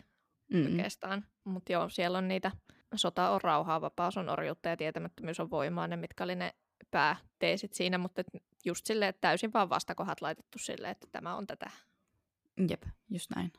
mm-hmm. 0.52 0.70
oikeastaan. 0.70 1.24
Mutta 1.44 1.72
joo, 1.72 1.88
siellä 1.88 2.18
on 2.18 2.28
niitä, 2.28 2.52
sota 2.94 3.30
on 3.30 3.40
rauhaa, 3.40 3.80
vapaus 3.80 4.16
on 4.16 4.28
orjuutta 4.28 4.68
ja 4.68 4.76
tietämättömyys 4.76 5.40
on 5.40 5.50
voimaa, 5.50 5.88
ne 5.88 5.96
mitkä 5.96 6.24
oli 6.24 6.34
ne 6.34 6.54
pääteesit 6.90 7.72
siinä, 7.72 7.98
mutta 7.98 8.22
just 8.64 8.86
silleen, 8.86 9.08
että 9.08 9.20
täysin 9.20 9.52
vaan 9.52 9.68
vastakohat 9.68 10.20
laitettu 10.20 10.58
silleen, 10.58 10.90
että 10.90 11.06
tämä 11.12 11.36
on 11.36 11.46
tätä. 11.46 11.70
Jep, 12.68 12.82
just 13.10 13.30
näin. 13.36 13.52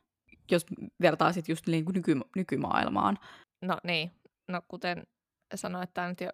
Jos 0.51 0.65
vertaa 1.01 1.33
sitten 1.33 1.53
just 1.53 1.67
niin 1.67 1.85
kuin 1.85 1.93
nyky, 1.93 2.15
nykymaailmaan. 2.35 3.17
No 3.61 3.77
niin, 3.83 4.11
no 4.47 4.61
kuten 4.67 5.03
sanoin, 5.55 5.83
että 5.83 5.93
tämä 5.93 6.09
nyt 6.09 6.21
jo 6.21 6.29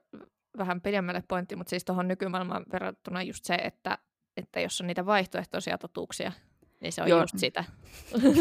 vähän 0.58 0.82
pidemmälle 0.82 1.24
pointti, 1.28 1.56
mutta 1.56 1.70
siis 1.70 1.86
tuohon 1.86 2.08
nykymaailmaan 2.08 2.66
verrattuna 2.72 3.24
just 3.24 3.46
se, 3.46 3.56
että, 3.56 3.98
että 4.38 4.60
jos 4.60 4.82
on 4.82 4.88
niitä 4.88 5.06
vaihtoehtoisia 5.06 5.78
totuuksia, 5.78 6.32
niin 6.82 6.94
se 6.94 7.02
on 7.02 7.10
Joo. 7.10 7.22
just 7.22 7.38
sitä. 7.38 7.64
just, 8.24 8.40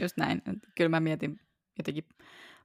just 0.00 0.16
näin. 0.16 0.42
Kyllä 0.74 0.88
mä 0.88 1.00
mietin 1.00 1.40
jotenkin 1.78 2.04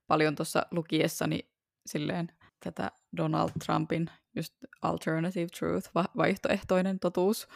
paljon 0.07 0.35
tuossa 0.35 0.65
lukiessani 0.71 1.39
silleen 1.85 2.27
tätä 2.63 2.91
Donald 3.17 3.49
Trumpin 3.65 4.09
just 4.35 4.53
alternative 4.81 5.47
truth, 5.59 5.89
va- 5.95 6.09
vaihtoehtoinen 6.17 6.99
totuus. 6.99 7.47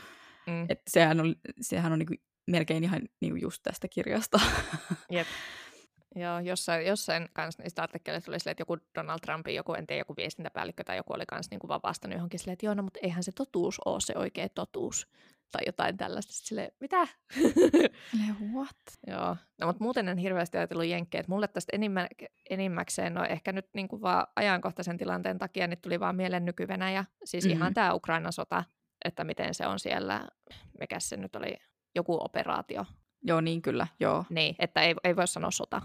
Mm. 0.48 0.66
Et 0.70 0.82
sehän 0.88 1.20
on, 1.20 1.36
sehän 1.62 1.92
on 1.92 2.00
niinku 2.00 2.14
melkein 2.48 2.84
ihan 2.84 3.02
niinku 3.22 3.36
just 3.36 3.64
tästä 3.64 3.88
kirjasta. 3.88 4.40
Jep. 5.12 5.28
Joo, 6.16 6.40
jossain, 6.40 6.86
jossain 6.86 7.30
kanssa 7.34 7.64
niistä 7.64 7.84
artikkeleista 7.84 8.32
oli 8.32 8.40
silleen, 8.40 8.52
että 8.52 8.62
joku 8.62 8.78
Donald 8.96 9.20
Trumpin, 9.20 9.56
joku, 9.56 9.74
en 9.74 9.88
tiedä, 9.88 10.00
joku 10.00 10.16
viestintäpäällikkö 10.18 10.84
tai 10.84 10.98
joku 10.98 11.14
oli 11.14 11.26
kanssa 11.26 11.50
niin 11.52 11.68
vaan 11.68 11.80
vastannut 11.84 12.18
johonkin 12.18 12.40
silleen, 12.40 12.54
että 12.54 12.66
joo, 12.66 12.74
no, 12.74 12.84
mutta 12.84 13.00
eihän 13.04 13.24
se 13.24 13.32
totuus 13.32 13.82
ole 13.86 14.02
se 14.02 14.14
oikea 14.18 14.50
totuus. 14.50 15.08
Tai 15.52 15.62
jotain 15.66 15.98
tällaista. 15.98 16.34
Silleen, 16.34 16.72
mitä? 16.80 17.08
what? 18.56 18.78
joo, 19.08 19.38
no 19.62 19.68
mutta 19.68 19.84
muuten 19.84 20.10
en 20.10 20.18
hirveästi 20.18 20.58
ajatellut 20.58 20.86
jenkkejä. 20.86 21.20
Että 21.20 21.32
mulle 21.32 21.48
tästä 21.48 21.70
enimmä, 21.76 22.08
enimmäkseen, 22.50 23.14
no 23.14 23.24
ehkä 23.24 23.52
nyt 23.52 23.70
niin 23.74 23.88
kuin 23.88 24.02
vaan 24.02 24.28
ajankohtaisen 24.36 24.98
tilanteen 24.98 25.38
takia, 25.38 25.68
niin 25.68 25.82
tuli 25.82 26.00
vaan 26.00 26.16
mieleen 26.16 26.46
nyky 26.46 26.68
Siis 27.24 27.46
mm-hmm. 27.46 27.58
ihan 27.58 27.74
tämä 27.74 27.94
Ukrainan 27.94 28.34
sota, 28.34 28.64
että 29.06 29.24
miten 29.24 29.54
se 29.54 29.68
on 29.68 29.80
siellä, 29.80 30.28
mikä 30.80 31.00
se 31.00 31.18
nyt 31.18 31.36
oli, 31.36 31.56
joku 31.96 32.18
operaatio. 32.24 32.86
Joo, 33.24 33.42
niin 33.42 33.62
kyllä, 33.62 33.88
joo. 34.00 34.26
Niin, 34.30 34.56
että 34.60 34.82
ei, 34.82 34.96
ei 35.04 35.16
voi 35.16 35.28
sanoa 35.28 35.52
sota, 35.52 35.82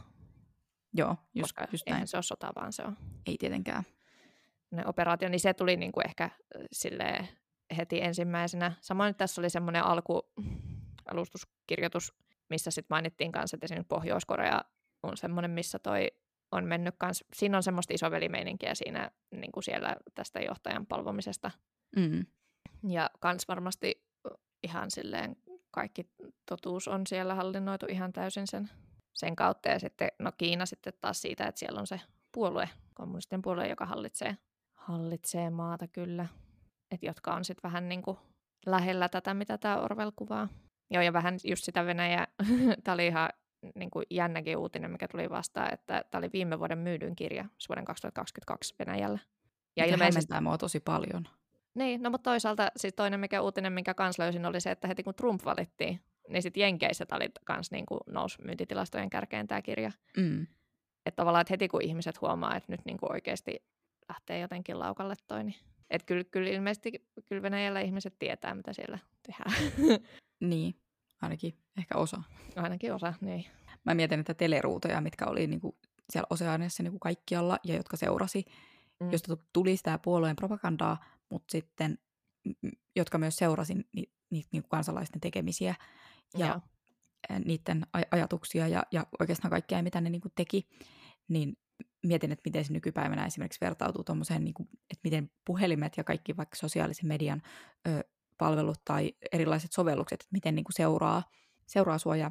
Joo, 0.93 1.17
just, 1.35 1.43
koska 1.43 1.67
just 1.73 1.89
näin. 1.89 2.07
se 2.07 2.17
ole 2.17 2.23
sota, 2.23 2.53
vaan 2.57 2.73
se 2.73 2.83
on... 2.83 2.97
Ei 3.27 3.37
tietenkään. 3.39 3.83
Ne 4.71 4.87
operaatio, 4.87 5.29
niin 5.29 5.41
se 5.41 5.55
tuli 5.55 5.77
niin 5.77 5.93
kuin 5.93 6.07
ehkä 6.07 6.31
sille 6.73 7.29
heti 7.77 8.03
ensimmäisenä. 8.03 8.73
Samoin 8.81 9.15
tässä 9.15 9.41
oli 9.41 9.51
semmoinen 9.51 9.85
alku, 9.85 10.23
alustuskirjoitus, 11.11 12.15
missä 12.51 12.71
sitten 12.71 12.95
mainittiin 12.95 13.33
kanssa, 13.33 13.57
että 13.57 13.65
esimerkiksi 13.65 13.89
Pohjois-Korea 13.89 14.61
on 15.03 15.17
semmoinen, 15.17 15.51
missä 15.51 15.79
toi 15.79 16.09
on 16.53 16.65
mennyt 16.65 16.95
kans, 16.99 17.25
siinä 17.33 17.57
on 17.57 17.63
semmoista 17.63 17.95
isovelimeininkiä 17.95 18.75
siinä 18.75 19.11
niin 19.31 19.53
kuin 19.53 19.65
siellä 19.65 19.97
tästä 20.15 20.41
johtajan 20.41 20.87
palvomisesta. 20.87 21.51
Mm. 21.97 22.27
Ja 22.89 23.11
kans 23.21 23.49
varmasti 23.49 24.05
ihan 24.63 24.91
silleen 24.91 25.37
kaikki 25.71 26.11
totuus 26.47 26.89
on 26.89 27.07
siellä 27.07 27.35
hallinnoitu 27.35 27.87
ihan 27.89 28.13
täysin 28.13 28.47
sen 28.47 28.71
sen 29.13 29.37
kautta. 29.37 29.69
Ja 29.69 29.79
sitten 29.79 30.09
no 30.19 30.33
Kiina 30.39 30.67
sitten 30.67 30.93
taas 31.01 31.23
siitä, 31.23 31.47
että 31.47 31.59
siellä 31.59 31.81
on 31.81 31.87
se 31.87 32.01
puolue, 32.33 32.69
kommunistinen 32.95 33.43
puolue, 33.43 33.69
joka 33.69 33.87
hallitsee, 33.87 34.37
hallitsee 34.75 35.51
maata 35.51 35.89
kyllä. 35.89 36.27
Et 36.91 37.03
jotka 37.03 37.35
on 37.35 37.45
sitten 37.45 37.63
vähän 37.63 37.89
niin 37.89 38.03
kuin 38.03 38.19
lähellä 38.67 39.09
tätä, 39.09 39.35
mitä 39.35 39.59
tämä 39.59 39.81
Orwell 39.81 40.11
kuvaa. 40.17 40.49
Joo, 40.91 41.03
ja 41.03 41.13
vähän 41.13 41.39
just 41.45 41.65
sitä 41.65 41.87
Venäjä, 41.87 42.27
tämä 42.85 42.95
oli 42.95 43.07
ihan 43.07 43.31
niin 43.75 43.91
kuin 43.91 44.07
jännäkin 44.11 44.57
uutinen, 44.57 44.91
mikä 44.91 45.09
tuli 45.09 45.31
vastaan, 45.31 45.75
että 45.75 46.05
tämä 46.11 46.19
oli 46.21 46.31
viime 46.33 46.59
vuoden 46.59 46.79
myydyn 46.79 47.17
kirja 47.17 47.45
vuoden 47.69 47.85
2022 47.85 48.75
Venäjällä. 48.79 49.19
Ja 49.77 49.85
Mikä 49.85 49.95
ilmeisesti... 49.95 50.41
mua 50.41 50.59
tosi 50.59 50.81
paljon. 50.81 51.29
Niin, 51.75 52.03
no 52.03 52.11
mutta 52.11 52.31
toisaalta 52.31 52.73
siis 52.77 52.95
toinen 52.95 53.21
mikä 53.21 53.43
uutinen, 53.43 53.73
minkä 53.73 53.95
kans 53.95 54.19
löysin, 54.19 54.47
oli 54.47 54.61
se, 54.61 54.71
että 54.71 54.89
heti 54.89 55.03
kun 55.03 55.15
Trump 55.15 55.45
valittiin, 55.45 56.01
niin 56.29 56.43
sitten 56.43 56.61
Jenkeissä 56.61 57.07
tämä 57.07 57.17
oli 57.17 57.29
kans 57.45 57.71
niin 57.71 57.87
kuin 57.87 58.01
nousi 58.07 58.43
myyntitilastojen 58.43 59.11
kärkeen 59.11 59.47
tämä 59.47 59.63
kirja. 59.63 59.93
Mm. 60.17 60.47
Että 61.07 61.17
tavallaan, 61.17 61.41
että 61.41 61.53
heti 61.53 61.69
kun 61.69 61.83
ihmiset 61.83 62.21
huomaa, 62.21 62.57
että 62.57 62.73
nyt 62.73 62.81
niin 62.85 62.99
kuin 62.99 63.13
oikeasti 63.13 63.65
lähtee 64.09 64.39
jotenkin 64.39 64.79
laukalle 64.79 65.15
toi, 65.29 65.45
niin 65.45 65.57
että 65.91 66.07
kyllä, 66.07 66.25
kyllä 66.25 66.51
ilmeisesti 66.51 67.09
kyllä 67.25 67.43
Venäjällä 67.43 67.81
ihmiset 67.81 68.19
tietää, 68.19 68.55
mitä 68.55 68.73
siellä 68.73 68.99
tehdään. 69.23 69.73
niin, 70.51 70.75
ainakin 71.23 71.59
ehkä 71.79 71.99
osa. 71.99 72.23
Ainakin 72.57 72.95
osa, 72.95 73.15
niin. 73.21 73.45
Mä 73.85 73.95
mietin, 73.95 74.21
että 74.21 74.35
teleruutoja, 74.35 75.01
mitkä 75.01 75.27
oli 75.27 75.47
niinku 75.47 75.79
siellä 76.11 76.27
Oseaniassa 76.31 76.83
niinku 76.83 76.99
kaikkialla 76.99 77.59
ja 77.65 77.77
jotka 77.77 77.97
seurasi, 77.97 78.45
mm. 79.01 79.13
josta 79.13 79.37
tuli 79.53 79.77
sitä 79.77 79.99
puolueen 79.99 80.37
propagandaa, 80.37 81.05
mutta 81.31 81.53
sitten 81.53 81.99
jotka 82.97 83.19
myös 83.19 83.37
seurasin 83.37 83.85
ni, 83.93 84.05
ni, 84.31 84.45
niin 84.53 84.63
kansalaisten 84.69 85.21
tekemisiä 85.21 85.75
ja 86.39 86.47
Joo. 86.47 86.61
niiden 87.45 87.87
aj- 87.99 88.09
ajatuksia 88.11 88.69
ja, 88.69 88.83
ja 88.93 89.07
oikeastaan 89.21 89.51
kaikkea, 89.51 89.83
mitä 89.83 90.01
ne 90.01 90.11
niin 90.11 90.21
kuin 90.21 90.33
teki, 90.35 90.69
niin 91.29 91.57
mietin, 92.03 92.33
että 92.33 92.43
miten 92.45 92.65
se 92.65 92.73
nykypäivänä 92.73 93.27
esimerkiksi 93.27 93.61
vertautuu 93.61 94.05
tuommoiseen, 94.05 94.45
niin 94.45 94.55
kuin, 94.55 94.69
että 94.91 95.01
miten 95.05 95.31
puhelimet 95.45 95.97
ja 95.97 96.05
kaikki 96.05 96.37
vaikka 96.37 96.57
sosiaalisen 96.57 97.09
median 97.09 97.43
ö, 97.89 98.05
palvelut 98.39 98.85
tai 98.85 99.13
erilaiset 99.33 99.73
sovellukset, 99.73 100.21
että 100.21 100.33
miten 100.33 100.55
niin 100.55 100.65
kuin 100.65 100.75
seuraa, 100.75 101.23
seuraa 101.67 101.99
sua 101.99 102.17
ja 102.17 102.31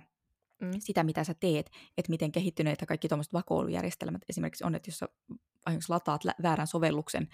Mm. 0.61 0.71
sitä, 0.79 1.03
mitä 1.03 1.23
sä 1.23 1.33
teet, 1.33 1.71
että 1.97 2.09
miten 2.09 2.31
kehittyneitä 2.31 2.85
kaikki 2.85 3.07
tuommoiset 3.07 3.33
vakoilujärjestelmät 3.33 4.21
esimerkiksi 4.29 4.63
on, 4.63 4.75
että 4.75 4.89
jos 4.89 4.97
sä 4.97 5.07
lataat 5.89 6.21
väärän 6.41 6.67
sovelluksen, 6.67 7.27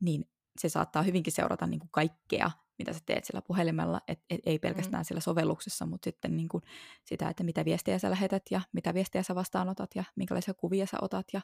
niin 0.00 0.28
se 0.58 0.68
saattaa 0.68 1.02
hyvinkin 1.02 1.32
seurata 1.32 1.66
niin 1.66 1.80
kuin 1.80 1.90
kaikkea, 1.92 2.50
mitä 2.78 2.92
sä 2.92 3.00
teet 3.06 3.24
sillä 3.24 3.42
puhelimella, 3.42 4.00
et, 4.08 4.20
et, 4.30 4.40
ei 4.46 4.58
pelkästään 4.58 5.00
mm. 5.00 5.04
sillä 5.04 5.20
sovelluksessa, 5.20 5.86
mutta 5.86 6.04
sitten 6.04 6.36
niin 6.36 6.48
kuin 6.48 6.62
sitä, 7.04 7.28
että 7.28 7.44
mitä 7.44 7.64
viestejä 7.64 7.98
sä 7.98 8.10
lähetät 8.10 8.42
ja 8.50 8.60
mitä 8.72 8.94
viestejä 8.94 9.22
sä 9.22 9.34
vastaanotat 9.34 9.90
ja 9.94 10.04
minkälaisia 10.16 10.54
kuvia 10.54 10.86
sä 10.86 10.96
otat 11.02 11.26
ja, 11.32 11.40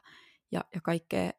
ja, 0.51 0.65
ja 0.75 0.81
kaikkea, 0.81 1.31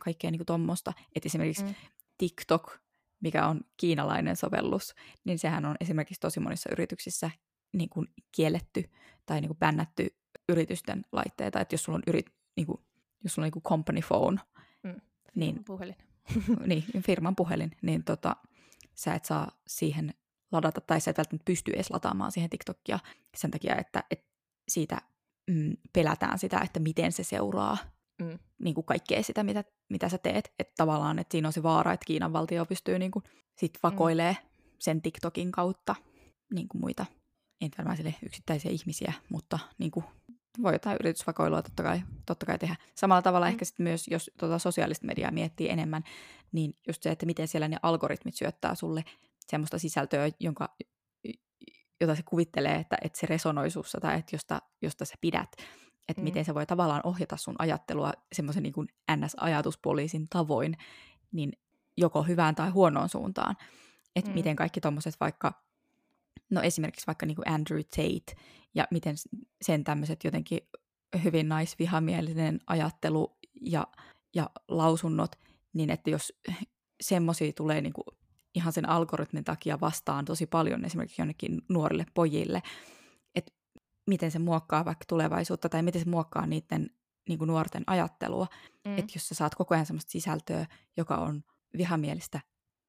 kaikkea 0.00 0.30
niin 0.30 0.46
tuommoista. 0.46 0.92
Että 1.16 1.26
esimerkiksi 1.26 1.64
mm. 1.64 1.74
TikTok, 2.18 2.78
mikä 3.20 3.46
on 3.46 3.60
kiinalainen 3.76 4.36
sovellus, 4.36 4.94
niin 5.24 5.38
sehän 5.38 5.64
on 5.64 5.76
esimerkiksi 5.80 6.20
tosi 6.20 6.40
monissa 6.40 6.70
yrityksissä 6.72 7.30
niin 7.72 7.88
kuin 7.88 8.06
kielletty 8.32 8.90
tai 9.26 9.40
niin 9.40 9.48
kuin 9.48 9.58
bännätty 9.58 10.06
yritysten 10.48 11.04
laitteita. 11.12 11.60
Että 11.60 11.74
jos 11.74 11.82
sulla 11.84 11.96
on, 11.96 12.02
yrit, 12.06 12.26
niin 12.56 12.66
kuin, 12.66 12.80
jos 13.24 13.34
sulla 13.34 13.44
on 13.44 13.46
niin 13.46 13.52
kuin 13.52 13.62
company 13.62 14.00
phone, 14.08 14.40
Mm. 14.82 15.00
niin 15.34 15.64
Puhelin. 15.64 15.96
niin, 16.66 16.84
firman 17.00 17.36
puhelin, 17.36 17.70
niin 17.82 18.04
tota, 18.04 18.36
sä 18.96 19.14
et 19.14 19.24
saa 19.24 19.50
siihen 19.66 20.14
ladata, 20.52 20.80
tai 20.80 21.00
sä 21.00 21.10
et 21.10 21.18
välttämättä 21.18 21.44
pysty 21.44 21.72
edes 21.72 21.90
lataamaan 21.90 22.32
siihen 22.32 22.50
TikTokia 22.50 22.98
sen 23.36 23.50
takia, 23.50 23.76
että, 23.76 24.04
että 24.10 24.26
siitä 24.68 25.02
mm, 25.50 25.76
pelätään 25.92 26.38
sitä, 26.38 26.60
että 26.60 26.80
miten 26.80 27.12
se 27.12 27.24
seuraa 27.24 27.76
Mm. 28.22 28.38
niin 28.58 28.74
kuin 28.74 28.84
kaikkea 28.84 29.22
sitä, 29.22 29.44
mitä, 29.44 29.64
mitä 29.88 30.08
sä 30.08 30.18
teet. 30.18 30.52
Että 30.58 30.72
tavallaan, 30.76 31.18
että 31.18 31.32
siinä 31.32 31.48
on 31.48 31.52
se 31.52 31.62
vaara, 31.62 31.92
että 31.92 32.04
Kiinan 32.04 32.32
valtio 32.32 32.66
pystyy 32.66 32.98
niin 32.98 33.10
kuin, 33.10 33.22
sit 33.56 33.78
vakoilee 33.82 34.32
mm. 34.32 34.66
sen 34.78 35.02
TikTokin 35.02 35.52
kautta 35.52 35.94
niin 36.54 36.68
kuin 36.68 36.80
muita, 36.80 37.06
en 37.60 37.70
varmaan 37.78 37.96
sille 37.96 38.14
yksittäisiä 38.26 38.70
ihmisiä, 38.70 39.12
mutta 39.28 39.58
niin 39.78 39.90
kuin, 39.90 40.04
voi 40.62 40.72
jotain 40.72 40.96
yritysvakoilua 41.00 41.62
totta 41.62 41.82
kai, 41.82 42.02
totta 42.26 42.46
kai 42.46 42.58
tehdä. 42.58 42.76
Samalla 42.94 43.22
tavalla 43.22 43.46
mm. 43.46 43.50
ehkä 43.50 43.64
sit 43.64 43.78
myös, 43.78 44.08
jos 44.08 44.30
tota 44.38 44.58
sosiaalista 44.58 45.06
mediaa 45.06 45.30
miettii 45.30 45.68
enemmän, 45.68 46.04
niin 46.52 46.76
just 46.88 47.02
se, 47.02 47.10
että 47.10 47.26
miten 47.26 47.48
siellä 47.48 47.68
ne 47.68 47.76
algoritmit 47.82 48.34
syöttää 48.34 48.74
sulle 48.74 49.04
semmoista 49.46 49.78
sisältöä, 49.78 50.30
jonka, 50.40 50.76
jota 52.00 52.14
se 52.14 52.22
kuvittelee, 52.22 52.74
että, 52.74 52.98
että 53.02 53.20
se 53.20 53.26
resonoi 53.26 53.70
sussa 53.70 54.00
tai 54.00 54.18
että 54.18 54.34
josta, 54.36 54.62
josta 54.82 55.04
sä 55.04 55.14
pidät. 55.20 55.48
Että 56.08 56.22
mm. 56.22 56.24
miten 56.24 56.44
se 56.44 56.54
voi 56.54 56.66
tavallaan 56.66 57.00
ohjata 57.04 57.36
sun 57.36 57.56
ajattelua 57.58 58.12
semmoisen 58.32 58.62
niin 58.62 58.72
kuin 58.72 58.88
NS-ajatuspoliisin 59.12 60.26
tavoin, 60.30 60.76
niin 61.32 61.52
joko 61.96 62.22
hyvään 62.22 62.54
tai 62.54 62.70
huonoon 62.70 63.08
suuntaan. 63.08 63.56
Että 64.16 64.30
mm. 64.30 64.34
miten 64.34 64.56
kaikki 64.56 64.80
tuommoiset 64.80 65.14
vaikka, 65.20 65.52
no 66.50 66.62
esimerkiksi 66.62 67.06
vaikka 67.06 67.26
niin 67.26 67.36
kuin 67.36 67.48
Andrew 67.48 67.80
Tate, 67.80 68.42
ja 68.74 68.88
miten 68.90 69.16
sen 69.62 69.84
tämmöiset 69.84 70.24
jotenkin 70.24 70.60
hyvin 71.24 71.48
naisvihamielinen 71.48 72.60
ajattelu 72.66 73.38
ja, 73.60 73.86
ja 74.34 74.50
lausunnot, 74.68 75.36
niin 75.76 75.90
että 75.90 76.10
jos 76.10 76.32
semmoisia 77.00 77.52
tulee 77.52 77.80
niin 77.80 77.92
kuin 77.92 78.04
ihan 78.54 78.72
sen 78.72 78.88
algoritmin 78.88 79.44
takia 79.44 79.80
vastaan 79.80 80.24
tosi 80.24 80.46
paljon 80.46 80.84
esimerkiksi 80.84 81.22
jonnekin 81.22 81.62
nuorille 81.68 82.06
pojille, 82.14 82.62
että 83.34 83.52
miten 84.06 84.30
se 84.30 84.38
muokkaa 84.38 84.84
vaikka 84.84 85.04
tulevaisuutta 85.08 85.68
tai 85.68 85.82
miten 85.82 86.04
se 86.04 86.10
muokkaa 86.10 86.46
niiden 86.46 86.90
niin 87.28 87.38
kuin 87.38 87.48
nuorten 87.48 87.84
ajattelua, 87.86 88.46
mm. 88.84 88.98
että 88.98 89.12
jos 89.14 89.28
sä 89.28 89.34
saat 89.34 89.54
koko 89.54 89.74
ajan 89.74 89.86
semmoista 89.86 90.10
sisältöä, 90.10 90.66
joka 90.96 91.16
on 91.16 91.42
vihamielistä 91.78 92.40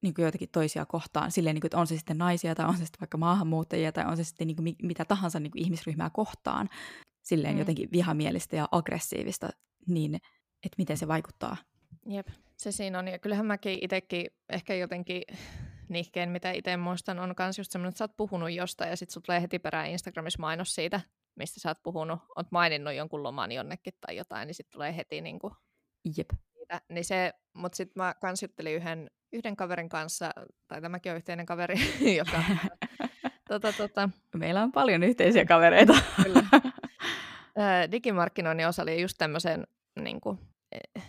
niin 0.02 0.14
kuin 0.14 0.24
joitakin 0.24 0.50
toisia 0.52 0.86
kohtaan, 0.86 1.32
silleen, 1.32 1.54
niin 1.54 1.62
kuin, 1.62 1.68
että 1.68 1.78
on 1.78 1.88
se 1.88 1.98
sitten 1.98 2.18
naisia 2.18 2.56
tai 2.56 2.66
on 2.66 2.78
se 2.78 2.86
sitten 2.86 3.00
vaikka 3.00 3.18
maahanmuuttajia 3.18 3.92
tai 3.92 4.06
on 4.06 4.18
se 4.18 4.24
sitten 4.24 4.48
niin 4.48 4.56
kuin, 4.56 4.76
mitä 4.84 5.06
tahansa 5.06 5.40
niin 5.40 5.52
kuin 5.52 5.62
ihmisryhmää 5.62 6.10
kohtaan, 6.10 6.70
silleen 7.24 7.54
mm. 7.54 7.60
jotenkin 7.60 7.90
vihamielistä 7.92 8.56
ja 8.56 8.68
aggressiivista, 8.72 9.50
niin 9.88 10.16
että 10.66 10.76
miten 10.78 10.98
se 10.98 11.08
vaikuttaa. 11.08 11.58
Jep, 12.06 12.28
se 12.58 12.72
siinä 12.72 13.00
on. 13.00 13.08
Ja 13.08 13.20
kyllähän 13.20 13.46
mäkin 13.46 13.80
itsekin 13.82 14.28
ehkä 14.50 14.76
jotenkin 14.76 15.22
nihkeen, 15.90 16.30
mitä 16.30 16.52
itse 16.52 16.78
muistan, 16.78 17.20
on 17.20 17.36
myös 17.40 17.58
just 17.58 17.72
semmoinen, 17.72 17.90
että 17.90 17.98
sä 17.98 18.04
oot 18.04 18.18
puhunut 18.18 18.52
jostain 18.52 18.90
ja 18.90 18.98
sitten 18.98 19.14
sut 19.14 19.24
tulee 19.24 19.42
heti 19.42 19.60
perään 19.60 19.90
Instagramissa 19.90 20.40
mainos 20.40 20.76
siitä, 20.76 21.02
mistä 21.36 21.60
sä 21.60 21.70
oot 21.70 21.84
puhunut, 21.84 22.20
oot 22.36 22.52
maininnut 22.52 22.94
jonkun 22.94 23.24
loman 23.24 23.52
jonnekin 23.52 23.94
tai 24.02 24.16
jotain, 24.16 24.48
niin 24.48 24.56
sitten 24.56 24.74
tulee 24.74 24.96
heti 24.96 25.22
niin 25.22 25.40
kuin 25.40 25.54
Jep. 26.18 26.30
Siitä. 26.54 26.82
Niin 26.90 27.06
se, 27.06 27.34
mutta 27.54 27.76
sitten 27.76 28.04
mä 28.04 28.14
kans 28.22 28.42
juttelin 28.42 28.76
yhden, 28.76 29.10
yhden 29.34 29.56
kaverin 29.56 29.90
kanssa, 29.90 30.32
tai 30.68 30.82
tämäkin 30.82 31.12
on 31.12 31.16
yhteinen 31.16 31.46
kaveri, 31.46 31.76
joka... 32.18 32.44
tota, 33.50 33.74
tota, 33.74 34.10
Meillä 34.36 34.64
on 34.64 34.72
paljon 34.72 35.04
yhteisiä 35.04 35.46
kavereita. 35.46 35.94
Kyllä. 36.24 36.44
Digimarkkinoinnin 37.92 38.68
osa 38.68 38.82
oli 38.82 39.02
just 39.02 39.16
tämmöisen, 39.18 39.68
niin, 40.00 40.22
kuin, 40.22 40.40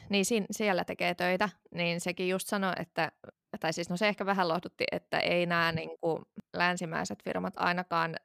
niin 0.09 0.25
siinä, 0.25 0.47
siellä 0.51 0.85
tekee 0.85 1.15
töitä, 1.15 1.49
niin 1.75 2.01
sekin 2.01 2.29
just 2.29 2.49
sanoi, 2.49 2.73
että, 2.81 3.13
tai 3.61 3.73
siis 3.73 3.91
no 3.91 3.97
se 3.97 4.09
ehkä 4.09 4.27
vähän 4.27 4.49
lohdutti, 4.49 4.85
että 4.93 5.19
ei 5.19 5.47
nämä 5.47 5.73
niin 5.73 5.91
kuin, 6.01 6.23
länsimäiset 6.57 7.23
firmat 7.25 7.55
ainakaan, 7.57 8.17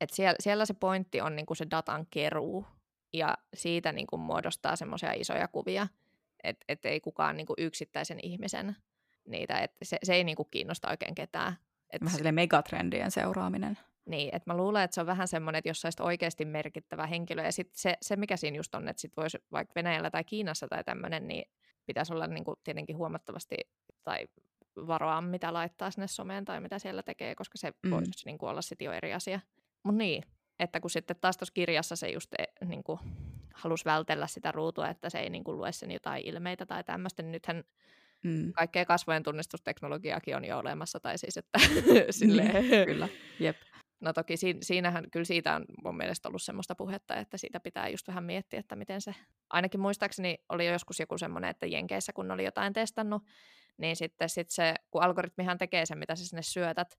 että 0.00 0.16
siellä, 0.16 0.36
siellä 0.40 0.66
se 0.66 0.74
pointti 0.74 1.20
on 1.20 1.36
niin 1.36 1.46
kuin 1.46 1.56
se 1.56 1.66
datan 1.70 2.06
keruu, 2.10 2.66
ja 3.12 3.38
siitä 3.54 3.92
niin 3.92 4.06
kuin, 4.06 4.20
muodostaa 4.20 4.76
semmoisia 4.76 5.12
isoja 5.12 5.48
kuvia, 5.48 5.86
että 6.44 6.64
et 6.68 6.84
ei 6.84 7.00
kukaan 7.00 7.36
niin 7.36 7.46
kuin, 7.46 7.56
yksittäisen 7.58 8.18
ihmisen 8.22 8.76
niitä, 9.28 9.58
että 9.58 9.84
se, 9.84 9.98
se 10.02 10.14
ei 10.14 10.24
niin 10.24 10.36
kuin, 10.36 10.48
kiinnosta 10.50 10.90
oikein 10.90 11.14
ketään. 11.14 11.56
Et 11.90 12.04
vähän 12.04 12.16
silleen 12.16 12.34
megatrendien 12.34 13.10
seuraaminen. 13.10 13.78
Niin, 14.08 14.34
että 14.34 14.50
mä 14.50 14.56
luulen, 14.56 14.82
että 14.82 14.94
se 14.94 15.00
on 15.00 15.06
vähän 15.06 15.28
semmoinen, 15.28 15.58
että 15.58 15.68
jos 15.68 15.80
sä 15.80 15.88
oikeasti 16.00 16.44
merkittävä 16.44 17.06
henkilö, 17.06 17.42
ja 17.42 17.52
sitten 17.52 17.78
se, 17.78 17.96
se, 18.02 18.16
mikä 18.16 18.36
siinä 18.36 18.56
just 18.56 18.74
on, 18.74 18.88
että 18.88 19.00
sit 19.00 19.16
voisi 19.16 19.38
vaikka 19.52 19.72
Venäjällä 19.74 20.10
tai 20.10 20.24
Kiinassa 20.24 20.68
tai 20.68 20.84
tämmöinen, 20.84 21.28
niin 21.28 21.44
pitäisi 21.86 22.12
olla 22.12 22.26
niin 22.26 22.44
kuin 22.44 22.56
tietenkin 22.64 22.96
huomattavasti, 22.96 23.56
tai 24.04 24.26
varoa, 24.86 25.20
mitä 25.20 25.52
laittaa 25.52 25.90
sinne 25.90 26.06
someen 26.06 26.44
tai 26.44 26.60
mitä 26.60 26.78
siellä 26.78 27.02
tekee, 27.02 27.34
koska 27.34 27.58
se 27.58 27.72
mm. 27.82 27.90
voisi 27.90 28.10
niin 28.24 28.38
kuin 28.38 28.50
olla 28.50 28.62
sitten 28.62 28.86
jo 28.86 28.92
eri 28.92 29.14
asia. 29.14 29.40
Mutta 29.82 29.98
niin, 29.98 30.22
että 30.58 30.80
kun 30.80 30.90
sitten 30.90 31.16
taas 31.20 31.36
tuossa 31.36 31.54
kirjassa 31.54 31.96
se 31.96 32.08
just 32.08 32.34
niin 32.64 32.84
kuin, 32.84 32.98
halusi 33.54 33.84
vältellä 33.84 34.26
sitä 34.26 34.52
ruutua, 34.52 34.88
että 34.88 35.10
se 35.10 35.18
ei 35.18 35.30
niin 35.30 35.44
kuin, 35.44 35.56
lue 35.56 35.72
sen 35.72 35.90
jotain 35.90 36.26
ilmeitä 36.26 36.66
tai 36.66 36.84
tämmöistä, 36.84 37.22
niin 37.22 37.32
nythän 37.32 37.64
mm. 38.24 38.52
kaikkea 38.52 38.84
kasvojen 38.84 39.22
tunnistusteknologiaakin 39.22 40.36
on 40.36 40.44
jo 40.44 40.58
olemassa, 40.58 41.00
tai 41.00 41.18
siis, 41.18 41.36
että 41.36 41.58
silleen... 42.10 42.86
Kyllä, 42.86 43.08
jep. 43.40 43.56
No 44.00 44.12
toki 44.12 44.34
siinähän, 44.60 45.10
kyllä 45.10 45.24
siitä 45.24 45.56
on 45.56 45.64
mun 45.84 45.96
mielestä 45.96 46.28
ollut 46.28 46.42
semmoista 46.42 46.74
puhetta, 46.74 47.16
että 47.16 47.36
siitä 47.36 47.60
pitää 47.60 47.88
just 47.88 48.08
vähän 48.08 48.24
miettiä, 48.24 48.60
että 48.60 48.76
miten 48.76 49.00
se, 49.00 49.14
ainakin 49.50 49.80
muistaakseni 49.80 50.38
oli 50.48 50.66
jo 50.66 50.72
joskus 50.72 51.00
joku 51.00 51.18
semmoinen, 51.18 51.50
että 51.50 51.66
Jenkeissä 51.66 52.12
kun 52.12 52.30
oli 52.30 52.44
jotain 52.44 52.72
testannut, 52.72 53.22
niin 53.76 53.96
sitten 53.96 54.28
sit 54.28 54.50
se, 54.50 54.74
kun 54.90 55.02
algoritmihan 55.02 55.58
tekee 55.58 55.86
sen, 55.86 55.98
mitä 55.98 56.16
sä 56.16 56.26
sinne 56.26 56.42
syötät, 56.42 56.98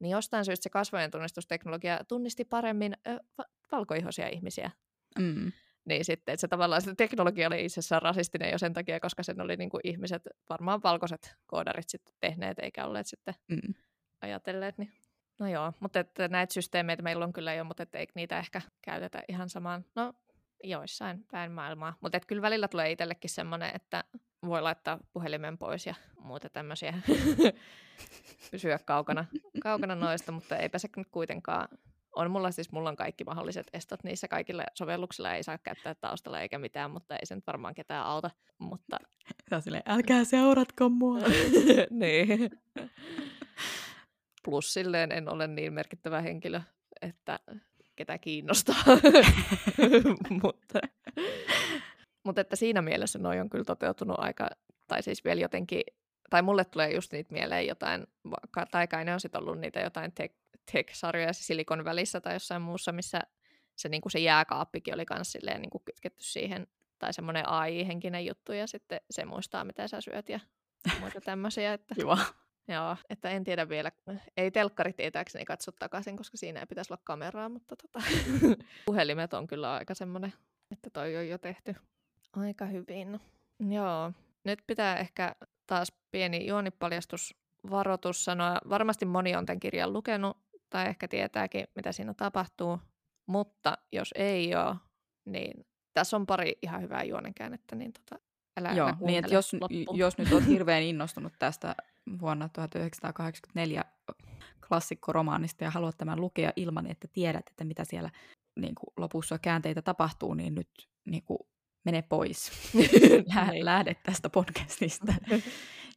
niin 0.00 0.10
jostain 0.10 0.44
syystä 0.44 0.62
se 0.62 0.70
kasvojen 0.70 1.10
tunnistusteknologia 1.10 2.04
tunnisti 2.08 2.44
paremmin 2.44 2.96
ö, 3.06 3.18
va- 3.38 3.48
valkoihoisia 3.72 4.28
ihmisiä. 4.28 4.70
Mm. 5.18 5.52
Niin 5.84 6.04
sitten, 6.04 6.32
että 6.32 6.40
se 6.40 6.48
tavallaan 6.48 6.82
se 6.82 6.94
teknologia 6.94 7.46
oli 7.46 7.64
itsessään 7.64 8.02
rasistinen 8.02 8.50
jo 8.50 8.58
sen 8.58 8.72
takia, 8.72 9.00
koska 9.00 9.22
sen 9.22 9.40
oli 9.40 9.56
niin 9.56 9.70
kuin 9.70 9.80
ihmiset, 9.84 10.22
varmaan 10.50 10.80
valkoiset 10.82 11.36
koodarit 11.46 11.88
sitten 11.88 12.14
tehneet, 12.20 12.58
eikä 12.58 12.86
olleet 12.86 13.06
sitten 13.06 13.34
mm. 13.48 13.74
ajatelleet, 14.20 14.78
niin 14.78 14.92
No 15.38 15.48
joo, 15.48 15.72
mutta 15.80 16.00
että 16.00 16.28
näitä 16.28 16.54
systeemeitä 16.54 17.02
meillä 17.02 17.24
on 17.24 17.32
kyllä 17.32 17.54
jo, 17.54 17.64
mutta 17.64 17.82
että 17.82 17.98
eikö 17.98 18.12
niitä 18.14 18.38
ehkä 18.38 18.62
käytetä 18.82 19.22
ihan 19.28 19.48
samaan, 19.48 19.84
no 19.94 20.14
joissain 20.64 21.24
päin 21.30 21.52
maailmaa. 21.52 21.96
Mutta 22.00 22.20
kyllä 22.20 22.42
välillä 22.42 22.68
tulee 22.68 22.90
itsellekin 22.90 23.30
semmoinen, 23.30 23.70
että 23.74 24.04
voi 24.46 24.62
laittaa 24.62 24.98
puhelimen 25.12 25.58
pois 25.58 25.86
ja 25.86 25.94
muuta 26.20 26.48
tämmöisiä 26.48 26.94
pysyä 28.50 28.78
kaukana, 28.78 29.24
kaukana 29.62 29.94
noista, 29.94 30.32
mutta 30.32 30.56
eipä 30.56 30.78
se 30.78 30.88
nyt 30.96 31.08
kuitenkaan 31.10 31.68
on 32.16 32.30
mulla 32.30 32.50
siis, 32.50 32.72
mulla 32.72 32.88
on 32.88 32.96
kaikki 32.96 33.24
mahdolliset 33.24 33.66
estot 33.72 34.04
niissä 34.04 34.28
kaikilla 34.28 34.64
sovelluksilla, 34.74 35.34
ei 35.34 35.42
saa 35.42 35.58
käyttää 35.58 35.94
taustalla 35.94 36.40
eikä 36.40 36.58
mitään, 36.58 36.90
mutta 36.90 37.16
ei 37.16 37.26
se 37.26 37.34
nyt 37.34 37.46
varmaan 37.46 37.74
ketään 37.74 38.06
auta. 38.06 38.30
Mutta... 38.58 38.96
On 39.52 39.62
silleen, 39.62 39.82
älkää 39.86 40.24
seuratko 40.24 40.88
mua. 40.88 41.18
niin. 41.90 42.50
Plus 44.48 44.74
silleen 44.74 45.12
en 45.12 45.28
ole 45.28 45.46
niin 45.46 45.72
merkittävä 45.72 46.20
henkilö, 46.20 46.60
että 47.02 47.40
ketä 47.96 48.18
kiinnostaa. 48.18 48.84
mutta, 50.42 50.78
mutta 52.24 52.40
että 52.40 52.56
siinä 52.56 52.82
mielessä 52.82 53.18
noi 53.18 53.40
on 53.40 53.50
kyllä 53.50 53.64
toteutunut 53.64 54.16
aika, 54.18 54.50
tai 54.86 55.02
siis 55.02 55.24
vielä 55.24 55.40
jotenkin 55.40 55.82
tai 56.30 56.42
mulle 56.42 56.64
tulee 56.64 56.94
just 56.94 57.12
niitä 57.12 57.32
mieleen 57.32 57.66
jotain, 57.66 58.06
tai 58.70 58.88
kai 58.88 59.04
ne 59.04 59.14
on 59.14 59.20
sitten 59.20 59.40
ollut 59.40 59.58
niitä 59.58 59.80
jotain 59.80 60.12
tech-sarjoja 60.72 61.32
Silikon 61.32 61.84
välissä 61.84 62.20
tai 62.20 62.34
jossain 62.34 62.62
muussa, 62.62 62.92
missä 62.92 63.20
se, 63.76 63.88
niin 63.88 64.00
kuin 64.00 64.12
se 64.12 64.18
jääkaappikin 64.18 64.94
oli 64.94 65.04
myös 65.14 65.32
silleen 65.32 65.62
niin 65.62 65.70
kuin 65.70 65.82
kytketty 65.84 66.24
siihen, 66.24 66.66
tai 66.98 67.12
semmoinen 67.12 67.48
AI-henkinen 67.48 68.26
juttu, 68.26 68.52
ja 68.52 68.66
sitten 68.66 69.00
se 69.10 69.24
muistaa, 69.24 69.64
mitä 69.64 69.88
sä 69.88 70.00
syöt 70.00 70.28
ja 70.28 70.40
muita 71.00 71.20
tämmöisiä. 71.20 71.72
Että. 71.72 71.94
Joo, 72.68 72.96
että 73.10 73.30
en 73.30 73.44
tiedä 73.44 73.68
vielä. 73.68 73.92
Ei 74.36 74.50
telkkari 74.50 74.92
tietääkseni 74.92 75.44
katso 75.44 75.72
takaisin, 75.72 76.16
koska 76.16 76.36
siinä 76.36 76.60
ei 76.60 76.66
pitäisi 76.66 76.92
olla 76.92 77.02
kameraa, 77.04 77.48
mutta 77.48 77.76
tota, 77.76 78.02
puhelimet 78.86 79.34
on 79.34 79.46
kyllä 79.46 79.74
aika 79.74 79.94
semmoinen, 79.94 80.32
että 80.70 80.90
toi 80.90 81.16
on 81.16 81.28
jo 81.28 81.38
tehty 81.38 81.74
aika 82.32 82.66
hyvin. 82.66 83.20
Joo, 83.70 84.12
nyt 84.44 84.62
pitää 84.66 84.96
ehkä 84.96 85.34
taas 85.66 85.92
pieni 86.10 86.46
juonipaljastus 86.46 87.34
varoitus 87.70 88.24
sanoa. 88.24 88.58
Varmasti 88.68 89.04
moni 89.04 89.36
on 89.36 89.46
tämän 89.46 89.60
kirjan 89.60 89.92
lukenut 89.92 90.36
tai 90.70 90.88
ehkä 90.88 91.08
tietääkin, 91.08 91.66
mitä 91.74 91.92
siinä 91.92 92.14
tapahtuu, 92.14 92.78
mutta 93.26 93.78
jos 93.92 94.10
ei 94.14 94.54
ole, 94.54 94.76
niin 95.24 95.66
tässä 95.94 96.16
on 96.16 96.26
pari 96.26 96.58
ihan 96.62 96.82
hyvää 96.82 97.02
juonenkäännettä, 97.04 97.76
niin 97.76 97.92
tota, 97.92 98.22
älä, 98.60 98.72
Joo, 98.72 98.88
älä 98.88 98.96
niin 99.00 99.18
että 99.18 99.34
jos, 99.34 99.52
jos 99.94 100.18
nyt 100.18 100.32
olet 100.32 100.46
hirveän 100.46 100.82
innostunut 100.82 101.32
tästä 101.38 101.74
vuonna 102.20 102.48
1984 102.48 103.84
klassikkoromaanista 104.68 105.64
ja 105.64 105.70
haluat 105.70 105.98
tämän 105.98 106.20
lukea 106.20 106.52
ilman, 106.56 106.86
että 106.86 107.08
tiedät, 107.12 107.48
että 107.50 107.64
mitä 107.64 107.84
siellä 107.84 108.10
niin 108.60 108.74
kuin 108.74 108.92
lopussa 108.96 109.38
käänteitä 109.38 109.82
tapahtuu, 109.82 110.34
niin 110.34 110.54
nyt 110.54 110.68
niin 111.04 111.22
kuin, 111.22 111.38
mene 111.84 112.02
pois. 112.02 112.50
Niin. 112.74 113.64
Lähde 113.64 113.94
tästä 113.94 114.30
podcastista 114.30 115.14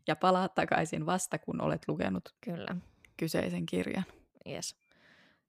ja 0.08 0.16
palaa 0.16 0.50
takaisin 0.50 1.06
vasta, 1.06 1.40
kun 1.40 1.62
olet 1.62 1.88
lukenut 1.88 2.30
Kyllä. 2.42 2.76
kyseisen 3.18 3.66
kirjan. 3.66 4.06
Yes. 4.50 4.76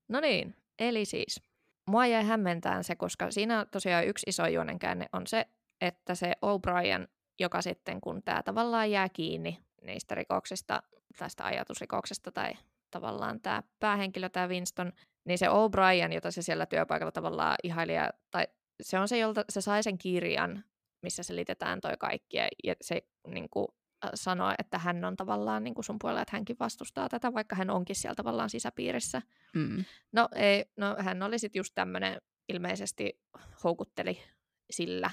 No 0.09 0.21
niin, 0.21 0.57
eli 0.79 1.05
siis 1.05 1.43
mua 1.87 2.07
jäi 2.07 2.25
hämmentään 2.25 2.85
se, 2.85 2.97
koska 2.97 3.31
siinä 3.31 3.67
tosiaan 3.71 4.07
yksi 4.07 4.25
iso 4.29 4.47
juonenkäänne 4.47 5.07
on 5.13 5.27
se, 5.27 5.47
että 5.81 6.15
se 6.15 6.33
O'Brien, 6.33 7.09
joka 7.41 7.63
sitten 7.63 8.01
kun 8.01 8.23
tämä 8.23 8.43
tavallaan 8.43 8.91
jää 8.91 9.09
kiinni 9.09 9.59
niistä 9.83 10.15
rikoksista, 10.15 10.83
tästä 11.19 11.45
ajatusrikoksesta 11.45 12.33
tai 12.33 12.53
tavallaan 12.91 13.41
tämä 13.41 13.63
päähenkilö, 13.81 14.29
tämä 14.29 14.49
Winston, 14.49 14.93
niin 15.25 15.39
se 15.39 15.47
O'Brien, 15.47 16.13
jota 16.13 16.31
se 16.31 16.43
siellä 16.43 16.67
työpaikalla 16.67 17.13
tavallaan 17.13 17.57
ihaili, 17.63 17.93
tai 18.31 18.47
se 18.83 18.99
on 18.99 19.09
se, 19.09 19.19
jolta 19.19 19.45
se 19.49 19.61
sai 19.61 19.83
sen 19.83 19.99
kirjan, 19.99 20.65
missä 21.03 21.23
selitetään 21.23 21.81
toi 21.81 21.97
kaikki, 21.99 22.37
ja 22.65 22.75
se 22.83 23.03
niin 23.27 23.49
kuin, 23.51 23.69
sanoa, 24.15 24.55
että 24.59 24.79
hän 24.79 25.05
on 25.05 25.17
tavallaan 25.17 25.65
niin 25.65 25.75
kuin 25.75 25.85
sun 25.85 25.97
puolella, 26.01 26.23
että 26.23 26.37
hänkin 26.37 26.57
vastustaa 26.61 27.09
tätä, 27.09 27.35
vaikka 27.35 27.57
hän 27.57 27.71
onkin 27.71 27.97
siellä 27.97 28.15
tavallaan 28.15 28.51
sisäpiirissä. 28.51 29.23
Mm. 29.55 29.85
No, 30.13 30.29
ei, 30.35 30.65
no 30.77 30.97
hän 30.99 31.23
oli 31.23 31.39
sitten 31.39 31.61
just 31.61 31.73
tämmöinen, 31.75 32.21
ilmeisesti 32.49 33.21
houkutteli 33.65 34.23
sillä 34.71 35.11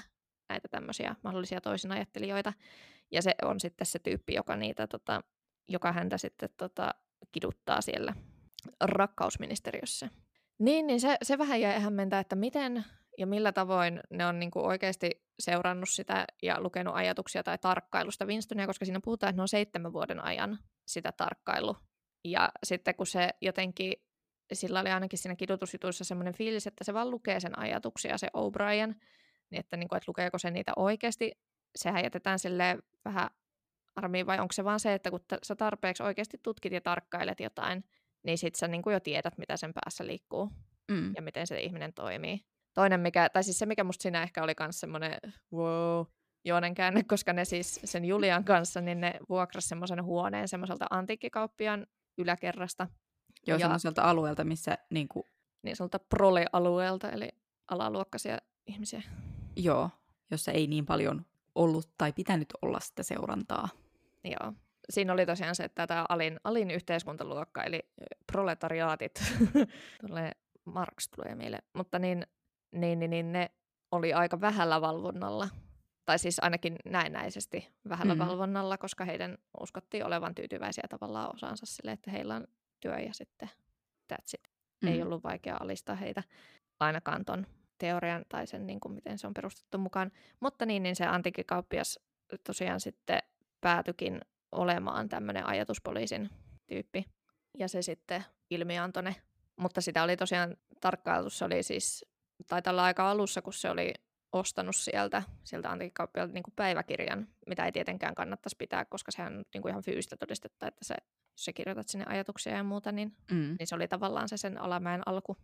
näitä 0.48 0.68
tämmöisiä 0.68 1.16
mahdollisia 1.22 1.60
toisinajattelijoita. 1.60 2.52
Ja 3.12 3.22
se 3.22 3.34
on 3.42 3.60
sitten 3.60 3.86
se 3.86 3.98
tyyppi, 3.98 4.34
joka, 4.34 4.56
niitä, 4.56 4.86
tota, 4.86 5.20
joka 5.68 5.92
häntä 5.92 6.18
sitten 6.18 6.48
tota, 6.56 6.94
kiduttaa 7.32 7.80
siellä 7.80 8.14
rakkausministeriössä. 8.80 10.08
Niin, 10.58 10.86
niin 10.86 11.00
se, 11.00 11.16
se 11.22 11.38
vähän 11.38 11.60
jäi 11.60 11.80
hämmentää, 11.80 12.20
että 12.20 12.36
miten 12.36 12.84
ja 13.18 13.26
millä 13.26 13.52
tavoin 13.52 14.00
ne 14.10 14.26
on 14.26 14.38
niin 14.38 14.50
kuin 14.50 14.64
oikeasti 14.64 15.10
seurannut 15.38 15.88
sitä 15.88 16.24
ja 16.42 16.60
lukenut 16.60 16.94
ajatuksia 16.94 17.42
tai 17.42 17.58
tarkkailusta 17.58 18.26
Winstonia, 18.26 18.66
koska 18.66 18.84
siinä 18.84 19.00
puhutaan, 19.04 19.30
että 19.30 19.38
ne 19.38 19.42
on 19.42 19.48
seitsemän 19.48 19.92
vuoden 19.92 20.24
ajan 20.24 20.58
sitä 20.86 21.12
tarkkailu. 21.12 21.76
Ja 22.24 22.52
sitten 22.64 22.94
kun 22.94 23.06
se 23.06 23.30
jotenkin, 23.40 23.92
sillä 24.52 24.80
oli 24.80 24.90
ainakin 24.90 25.18
siinä 25.18 25.36
kidutusjutuissa 25.36 26.04
semmoinen 26.04 26.34
fiilis, 26.34 26.66
että 26.66 26.84
se 26.84 26.94
vaan 26.94 27.10
lukee 27.10 27.40
sen 27.40 27.58
ajatuksia, 27.58 28.18
se 28.18 28.28
O'Brien, 28.36 28.94
niin 29.50 29.60
että, 29.60 29.76
niin 29.76 29.88
kuin, 29.88 29.96
että 29.96 30.10
lukeeko 30.10 30.38
se 30.38 30.50
niitä 30.50 30.72
oikeasti, 30.76 31.32
sehän 31.76 32.04
jätetään 32.04 32.38
sille 32.38 32.78
vähän 33.04 33.30
armiin, 33.96 34.26
vai 34.26 34.38
onko 34.38 34.52
se 34.52 34.64
vaan 34.64 34.80
se, 34.80 34.94
että 34.94 35.10
kun 35.10 35.20
sä 35.42 35.56
tarpeeksi 35.56 36.02
oikeasti 36.02 36.38
tutkit 36.42 36.72
ja 36.72 36.80
tarkkailet 36.80 37.40
jotain, 37.40 37.84
niin 38.22 38.38
sit 38.38 38.54
sä 38.54 38.68
niin 38.68 38.82
kuin 38.82 38.94
jo 38.94 39.00
tiedät, 39.00 39.38
mitä 39.38 39.56
sen 39.56 39.72
päässä 39.74 40.06
liikkuu 40.06 40.50
Mm. 40.90 41.12
ja 41.16 41.22
miten 41.22 41.46
se 41.46 41.60
ihminen 41.60 41.92
toimii. 41.92 42.40
Toinen, 42.74 43.00
mikä, 43.00 43.28
tai 43.28 43.44
siis 43.44 43.58
se, 43.58 43.66
mikä 43.66 43.84
musta 43.84 44.02
siinä 44.02 44.22
ehkä 44.22 44.42
oli 44.42 44.52
myös 44.60 44.80
semmoinen 44.80 45.18
wow, 45.52 46.06
juonen 46.44 46.74
käänne, 46.74 47.02
koska 47.08 47.32
ne 47.32 47.44
siis 47.44 47.80
sen 47.84 48.04
Julian 48.04 48.44
kanssa, 48.44 48.80
niin 48.80 49.00
ne 49.00 49.14
vuokras 49.28 49.68
semmoisen 49.68 50.04
huoneen 50.04 50.48
semmoiselta 50.48 50.86
antiikkikauppiaan 50.90 51.86
yläkerrasta. 52.18 52.88
Joo, 53.46 53.58
ja, 53.58 53.64
semmoiselta 53.64 54.02
alueelta, 54.02 54.44
missä 54.44 54.78
niin 54.90 55.08
kuin... 55.08 55.24
Niin 55.62 55.76
semmoiselta 55.76 55.98
prole-alueelta, 55.98 57.10
eli 57.10 57.28
alaluokkaisia 57.68 58.38
ihmisiä. 58.66 59.02
Joo, 59.56 59.90
jossa 60.30 60.52
ei 60.52 60.66
niin 60.66 60.86
paljon 60.86 61.26
ollut 61.62 61.88
tai 61.98 62.12
pitänyt 62.12 62.48
olla 62.62 62.80
sitä 62.80 63.02
seurantaa. 63.02 63.68
Joo. 64.24 64.52
Siinä 64.90 65.12
oli 65.12 65.26
tosiaan 65.26 65.54
se, 65.54 65.64
että 65.64 65.86
tämä 65.86 66.06
alin, 66.08 66.40
alin 66.44 66.70
yhteiskuntaluokka, 66.70 67.62
eli 67.64 67.80
proletariaatit, 68.32 69.22
tulee 70.06 70.32
Marx 70.64 71.08
tulee 71.16 71.34
meille, 71.34 71.58
mutta 71.72 71.98
niin, 71.98 72.26
niin, 72.72 72.98
niin, 72.98 73.10
niin 73.10 73.32
ne 73.32 73.50
oli 73.92 74.12
aika 74.12 74.40
vähällä 74.40 74.80
valvonnalla, 74.80 75.48
tai 76.04 76.18
siis 76.18 76.38
ainakin 76.42 76.76
näennäisesti 76.84 77.68
vähällä 77.88 78.14
mm. 78.14 78.18
valvonnalla, 78.18 78.78
koska 78.78 79.04
heidän 79.04 79.38
uskottiin 79.60 80.06
olevan 80.06 80.34
tyytyväisiä 80.34 80.84
tavallaan 80.90 81.34
osaansa 81.34 81.66
sille, 81.66 81.92
että 81.92 82.10
heillä 82.10 82.34
on 82.34 82.46
työ 82.80 82.98
ja 82.98 83.14
sitten 83.14 83.48
that's 84.12 84.34
it. 84.34 84.50
Mm. 84.82 84.88
Ei 84.88 85.02
ollut 85.02 85.24
vaikea 85.24 85.56
alistaa 85.60 85.94
heitä 85.94 86.22
ainakaan 86.80 87.24
ton 87.24 87.46
teorian 87.80 88.24
tai 88.28 88.46
sen, 88.46 88.66
niin 88.66 88.80
kuin 88.80 88.94
miten 88.94 89.18
se 89.18 89.26
on 89.26 89.34
perustettu 89.34 89.78
mukaan. 89.78 90.12
Mutta 90.40 90.66
niin, 90.66 90.82
niin 90.82 90.96
se 90.96 91.06
antiikkikauppias 91.06 91.98
tosiaan 92.44 92.80
sitten 92.80 93.18
päätyikin 93.60 94.20
olemaan 94.52 95.08
tämmöinen 95.08 95.46
ajatuspoliisin 95.46 96.30
tyyppi. 96.66 97.04
Ja 97.58 97.68
se 97.68 97.82
sitten 97.82 98.24
ilmiantoi 98.50 99.02
ne. 99.02 99.16
Mutta 99.56 99.80
sitä 99.80 100.02
oli 100.02 100.16
tosiaan 100.16 100.56
tarkkailtu, 100.80 101.30
se 101.30 101.44
oli 101.44 101.62
siis, 101.62 102.04
taitaa 102.46 102.70
olla 102.70 102.84
aika 102.84 103.10
alussa, 103.10 103.42
kun 103.42 103.52
se 103.52 103.70
oli 103.70 103.92
ostanut 104.32 104.76
sieltä, 104.76 105.22
sieltä 105.44 105.70
antiikkikauppialta 105.70 106.32
niin 106.32 106.44
päiväkirjan, 106.56 107.28
mitä 107.46 107.64
ei 107.64 107.72
tietenkään 107.72 108.14
kannattaisi 108.14 108.56
pitää, 108.56 108.84
koska 108.84 109.10
sehän 109.10 109.36
on 109.36 109.44
niin 109.54 109.62
kuin 109.62 109.70
ihan 109.70 109.82
fyysistä 109.82 110.16
todistetta, 110.16 110.66
että 110.66 110.84
se, 110.84 110.94
jos 111.32 111.44
sä 111.44 111.52
kirjoitat 111.52 111.88
sinne 111.88 112.04
ajatuksia 112.08 112.56
ja 112.56 112.64
muuta, 112.64 112.92
niin, 112.92 113.16
mm. 113.30 113.56
niin 113.58 113.66
se 113.66 113.74
oli 113.74 113.88
tavallaan 113.88 114.28
se 114.28 114.36
sen 114.36 114.58
alamäen 114.58 115.02
alku. 115.06 115.36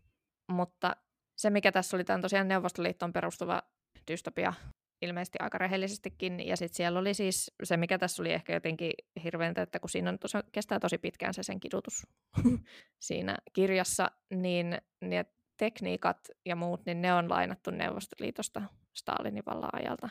Mutta 0.48 0.96
se, 1.36 1.50
mikä 1.50 1.72
tässä 1.72 1.96
oli, 1.96 2.04
tämä 2.04 2.14
on 2.14 2.22
tosiaan 2.22 2.48
Neuvostoliittoon 2.48 3.12
perustuva 3.12 3.62
dystopia, 4.10 4.52
ilmeisesti 5.02 5.38
aika 5.40 5.58
rehellisestikin. 5.58 6.46
Ja 6.46 6.56
sitten 6.56 6.76
siellä 6.76 6.98
oli 6.98 7.14
siis 7.14 7.54
se, 7.62 7.76
mikä 7.76 7.98
tässä 7.98 8.22
oli 8.22 8.32
ehkä 8.32 8.52
jotenkin 8.52 8.92
hirveäntä, 9.24 9.62
että 9.62 9.80
kun 9.80 9.90
siinä 9.90 10.10
on 10.10 10.18
tosi, 10.18 10.38
kestää 10.52 10.80
tosi 10.80 10.98
pitkään 10.98 11.34
se 11.34 11.42
sen 11.42 11.60
kidutus 11.60 12.06
siinä 13.08 13.36
kirjassa, 13.52 14.10
niin 14.30 14.78
ne 15.00 15.26
tekniikat 15.56 16.28
ja 16.46 16.56
muut, 16.56 16.86
niin 16.86 17.02
ne 17.02 17.14
on 17.14 17.30
lainattu 17.30 17.70
Neuvostoliitosta 17.70 18.62
Stalinin 18.94 19.42
vallan 19.46 19.70
ajalta. 19.72 20.08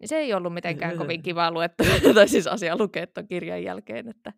Niin 0.00 0.08
se 0.08 0.16
ei 0.16 0.34
ollut 0.34 0.54
mitenkään 0.54 0.98
kovin 0.98 1.22
kiva 1.22 1.50
luettu, 1.50 1.84
tai 2.14 2.28
siis 2.28 2.46
asia 2.46 2.76
lukea 2.78 3.06
tuon 3.06 3.28
kirjan 3.28 3.62
jälkeen. 3.62 4.08
Että... 4.08 4.32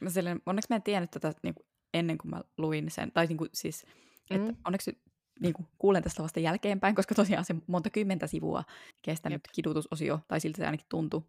Mä 0.00 0.10
silleen, 0.10 0.40
onneksi 0.46 0.66
mä 0.70 0.76
en 0.76 0.82
tiennyt 0.82 1.10
tätä 1.10 1.32
niin 1.42 1.54
kuin 1.54 1.66
ennen 1.94 2.18
kuin 2.18 2.30
mä 2.30 2.42
luin 2.58 2.90
sen, 2.90 3.12
tai 3.12 3.26
niin 3.26 3.36
kuin 3.36 3.50
siis, 3.52 3.86
että 4.30 4.52
mm. 4.52 4.56
onneksi 4.64 5.02
niin 5.40 5.54
kuin, 5.54 5.68
kuulen 5.78 6.02
tästä 6.02 6.22
vasta 6.22 6.40
jälkeenpäin, 6.40 6.94
koska 6.94 7.14
tosiaan 7.14 7.44
se 7.44 7.54
monta 7.66 7.90
kymmentä 7.90 8.26
sivua 8.26 8.64
kestänyt 9.02 9.34
Jep. 9.34 9.54
kidutusosio, 9.54 10.20
tai 10.28 10.40
siltä 10.40 10.56
se 10.56 10.66
ainakin 10.66 10.86
tuntui, 10.88 11.22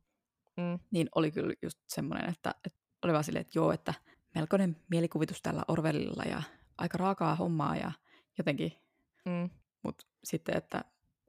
mm. 0.57 0.79
niin 0.91 1.09
oli 1.15 1.31
kyllä 1.31 1.53
just 1.61 1.79
semmoinen, 1.87 2.29
että, 2.29 2.55
että 2.65 2.79
oli 3.03 3.13
vaan 3.13 3.23
silleen, 3.23 3.41
että 3.41 3.59
joo, 3.59 3.71
että 3.71 3.93
melkoinen 4.35 4.77
mielikuvitus 4.89 5.41
tällä 5.41 5.63
Orwellilla 5.67 6.23
ja 6.23 6.43
aika 6.77 6.97
raakaa 6.97 7.35
hommaa 7.35 7.75
ja 7.75 7.91
jotenkin, 8.37 8.71
mm. 9.25 9.49
mutta 9.83 10.05
sitten, 10.23 10.57
että 10.57 10.83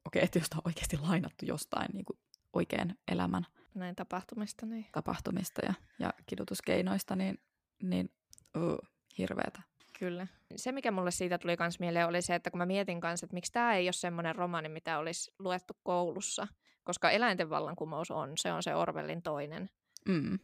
okei, 0.05 0.25
että 0.25 0.39
jos 0.39 0.49
on 0.55 0.63
oikeasti 0.65 0.99
lainattu 0.99 1.45
jostain 1.45 1.89
niin 1.93 2.05
kuin 2.05 2.19
oikean 2.53 2.95
elämän 3.09 3.47
näin 3.75 3.97
tapahtumista, 3.97 4.67
niin. 4.67 4.87
tapahtumista 4.93 5.67
ja, 5.67 5.75
ja 5.99 6.13
kidutuskeinoista, 6.27 7.17
niin, 7.17 7.39
niin 7.83 8.11
uh, 8.57 8.89
hirveätä. 9.19 9.63
Kyllä. 10.01 10.27
Se, 10.57 10.73
mikä 10.73 10.91
mulle 10.91 11.11
siitä 11.11 11.39
tuli 11.39 11.57
myös 11.59 11.81
mieleen, 11.81 12.07
oli 12.07 12.23
se, 12.23 12.35
että 12.35 12.51
kun 12.51 12.59
mä 12.59 12.67
mietin 12.67 13.01
kanssa, 13.01 13.25
että 13.25 13.35
miksi 13.35 13.53
tämä 13.53 13.75
ei 13.75 13.87
ole 13.87 13.93
semmoinen 13.93 14.35
romaani, 14.35 14.69
mitä 14.69 14.99
olisi 14.99 15.33
luettu 15.39 15.75
koulussa, 15.83 16.47
koska 16.85 17.11
eläinten 17.11 17.51
vallankumous 17.51 18.11
on, 18.11 18.33
se 18.37 18.53
on 18.53 18.63
se 18.63 18.75
Orwellin 18.75 19.23
toinen 19.23 19.71
mm. 20.09 20.39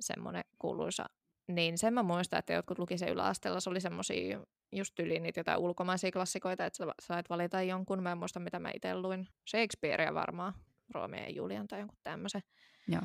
semmoinen 0.00 0.44
kuuluisa. 0.58 1.06
Niin 1.48 1.78
sen 1.78 1.94
mä 1.94 2.02
muistan, 2.02 2.38
että 2.38 2.52
jotkut 2.52 2.78
luki 2.78 2.98
se 2.98 3.06
yläasteella, 3.06 3.60
se 3.60 3.70
oli 3.70 3.80
semmoisia 3.80 4.40
just 4.72 4.98
yli 4.98 5.20
niitä 5.20 5.40
jotain 5.40 5.58
ulkomaisia 5.58 6.10
klassikoita, 6.12 6.66
että 6.66 6.76
sä 6.76 6.92
sait 7.00 7.30
valita 7.30 7.62
jonkun, 7.62 8.02
mä 8.02 8.12
en 8.12 8.18
muista 8.18 8.40
mitä 8.40 8.58
mä 8.58 8.70
itse 8.74 8.94
luin, 8.94 9.28
Shakespearea 9.50 10.14
varmaan, 10.14 10.54
Romeo 10.94 11.20
ja 11.20 11.30
Julian 11.30 11.68
tai 11.68 11.78
jonkun 11.78 11.98
tämmöisen. 12.02 12.42
Joo. 12.88 13.02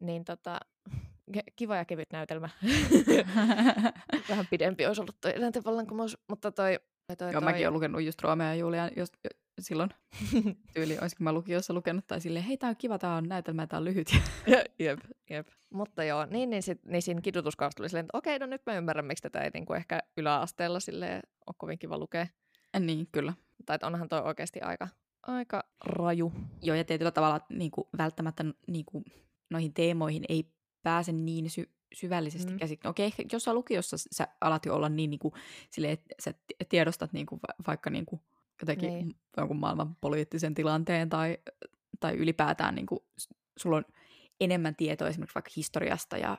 Niin 0.00 0.24
tota, 0.24 0.60
kiva 1.56 1.76
ja 1.76 1.84
kevyt 1.84 2.12
näytelmä. 2.12 2.48
Vähän 4.28 4.46
pidempi 4.50 4.86
olisi 4.86 5.00
ollut 5.00 5.20
toi 5.20 5.32
eläinten 5.36 5.64
vallankumous, 5.64 6.18
mutta 6.28 6.52
toi... 6.52 6.78
toi, 7.06 7.16
toi 7.16 7.32
Joo, 7.32 7.40
toi... 7.40 7.50
mäkin 7.50 7.66
olen 7.66 7.74
lukenut 7.74 8.02
just 8.02 8.22
Romeo 8.22 8.46
ja 8.46 8.54
Julian 8.54 8.90
jos, 8.96 9.12
jo, 9.24 9.30
silloin 9.60 9.90
tyyli, 10.74 10.98
olisiko 11.00 11.24
mä 11.24 11.32
lukiossa 11.32 11.74
lukenut, 11.74 12.06
tai 12.06 12.20
silleen, 12.20 12.44
hei, 12.44 12.56
tää 12.56 12.70
on 12.70 12.76
kiva, 12.76 12.98
tää 12.98 13.14
on 13.14 13.28
näytelmä, 13.28 13.66
tää 13.66 13.78
on 13.78 13.84
lyhyt. 13.84 14.08
jep, 14.78 15.00
jep. 15.30 15.48
Mutta 15.70 16.04
joo, 16.04 16.26
niin, 16.26 16.50
niin, 16.50 16.62
sit, 16.62 16.84
niin 16.84 17.02
siinä 17.02 17.20
kidutuskaudessa 17.20 17.76
tuli 17.76 17.88
silleen, 17.88 18.04
että 18.04 18.18
okei, 18.18 18.38
no 18.38 18.46
nyt 18.46 18.62
mä 18.66 18.76
ymmärrän, 18.76 19.04
miksi 19.04 19.22
tätä 19.22 19.40
ei 19.40 19.50
niinku 19.54 19.74
ehkä 19.74 20.00
yläasteella 20.16 20.80
silleen 20.80 21.22
ole 21.46 21.54
kovin 21.58 21.78
kiva 21.78 21.98
lukea. 21.98 22.26
niin, 22.80 23.06
kyllä. 23.12 23.32
Tai 23.66 23.74
että 23.74 23.86
onhan 23.86 24.08
toi 24.08 24.22
oikeasti 24.22 24.60
aika, 24.60 24.88
aika 25.22 25.64
raju. 25.84 26.32
Joo, 26.62 26.76
ja 26.76 26.84
tietyllä 26.84 27.10
tavalla 27.10 27.40
niin 27.48 27.70
kuin, 27.70 27.88
välttämättä 27.98 28.44
niin 28.66 28.84
kuin, 28.84 29.04
noihin 29.50 29.74
teemoihin 29.74 30.24
ei 30.28 30.53
pääse 30.84 31.12
niin 31.12 31.50
sy- 31.50 31.70
syvällisesti 31.94 32.46
Mm. 32.48 32.52
mm. 32.52 32.58
käsiksi. 32.58 32.88
Okei, 32.88 33.06
ehkä 33.06 33.22
jossain 33.32 33.54
lukiossa 33.54 33.96
sä 34.12 34.28
alat 34.40 34.66
jo 34.66 34.74
olla 34.74 34.88
niin, 34.88 35.10
niin 35.10 35.18
kuin, 35.18 35.34
silleen, 35.70 35.92
että 35.92 36.14
sä 36.20 36.32
ti- 36.32 36.56
tiedostat 36.68 37.12
niin 37.12 37.26
kuin, 37.26 37.40
va- 37.48 37.64
vaikka 37.66 37.90
niin 37.90 38.06
kuin, 38.06 38.20
jotenkin 38.62 38.88
Niin. 38.88 39.14
jonkun 39.36 39.56
maailman 39.56 39.96
poliittisen 40.00 40.54
tilanteen 40.54 41.08
tai, 41.08 41.38
tai 42.00 42.14
ylipäätään 42.16 42.74
niin 42.74 42.86
kuin, 42.86 43.00
sulla 43.56 43.76
on 43.76 43.84
enemmän 44.40 44.76
tietoa 44.76 45.08
esimerkiksi 45.08 45.34
vaikka 45.34 45.50
historiasta 45.56 46.18
ja 46.18 46.38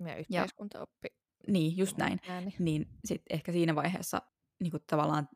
Meidän 0.00 0.20
yhteiskuntaoppi. 0.20 1.08
niin, 1.48 1.76
just 1.76 1.96
näin. 1.96 2.20
Ääni. 2.28 2.54
Niin 2.58 2.88
sitten 3.04 3.36
ehkä 3.36 3.52
siinä 3.52 3.74
vaiheessa 3.74 4.22
niin 4.60 4.70
kuin, 4.70 4.82
tavallaan 4.86 5.28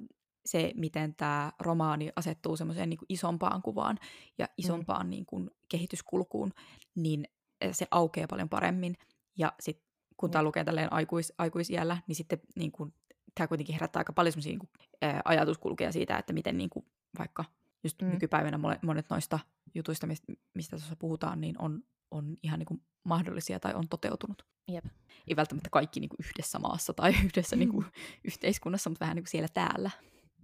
se, 0.46 0.72
miten 0.74 1.14
tämä 1.14 1.52
romaani 1.60 2.10
asettuu 2.16 2.56
semmoiseen 2.56 2.90
niin 2.90 2.98
isompaan 3.08 3.62
kuvaan 3.62 3.98
ja 4.38 4.48
isompaan 4.58 5.06
mm. 5.06 5.10
niin 5.10 5.26
kuin, 5.26 5.50
kehityskulkuun, 5.68 6.52
niin 6.94 7.24
se 7.72 7.86
aukeaa 7.90 8.26
paljon 8.26 8.48
paremmin. 8.48 8.96
Ja 9.38 9.52
sitten 9.60 9.86
kun 10.16 10.30
tämä 10.30 10.40
Jep. 10.40 10.46
lukee 10.46 10.64
tälleen 10.64 10.92
aikuis, 10.92 11.32
aikuisiällä, 11.38 11.98
niin 12.06 12.16
sitten 12.16 12.40
niin 12.56 12.72
kuin, 12.72 12.94
tämä 13.34 13.48
kuitenkin 13.48 13.72
herättää 13.72 14.00
aika 14.00 14.12
paljon 14.12 14.32
semmoisia 14.32 14.58
niin 14.58 15.20
ajatuskulkuja 15.24 15.92
siitä, 15.92 16.18
että 16.18 16.32
miten 16.32 16.58
niin 16.58 16.70
kuin, 16.70 16.86
vaikka 17.18 17.44
just 17.84 18.02
Mm. 18.02 18.08
mm. 18.08 18.12
nykypäivänä 18.14 18.58
monet 18.82 19.10
noista 19.10 19.38
jutuista, 19.74 20.06
mistä, 20.06 20.32
mistä 20.54 20.76
tuossa 20.76 20.96
puhutaan, 20.96 21.40
niin 21.40 21.54
on, 21.58 21.82
on 22.10 22.36
ihan 22.42 22.58
niin 22.58 22.66
kuin, 22.66 22.82
mahdollisia 23.04 23.60
tai 23.60 23.74
on 23.74 23.88
toteutunut. 23.88 24.46
Jep. 24.68 24.84
Ei 25.28 25.36
välttämättä 25.36 25.70
kaikki 25.70 26.00
niin 26.00 26.08
kuin, 26.08 26.18
yhdessä 26.26 26.58
maassa 26.58 26.92
tai 26.92 27.14
yhdessä 27.26 27.56
niin 27.56 27.68
kuin, 27.68 27.86
yhteiskunnassa, 28.24 28.90
mutta 28.90 29.04
vähän 29.04 29.16
niin 29.16 29.24
kuin 29.24 29.30
siellä 29.30 29.48
täällä. 29.54 29.90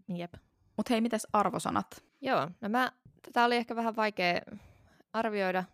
Jep. 0.08 0.34
Mutta 0.76 0.94
hei, 0.94 1.00
mitäs 1.00 1.26
arvosanat? 1.32 2.04
Joo, 2.20 2.50
no 2.60 2.68
mä, 2.68 2.92
tätä 3.22 3.44
oli 3.44 3.56
ehkä 3.56 3.76
vähän 3.76 3.96
vaikea 3.96 4.40
arvioida 5.12 5.64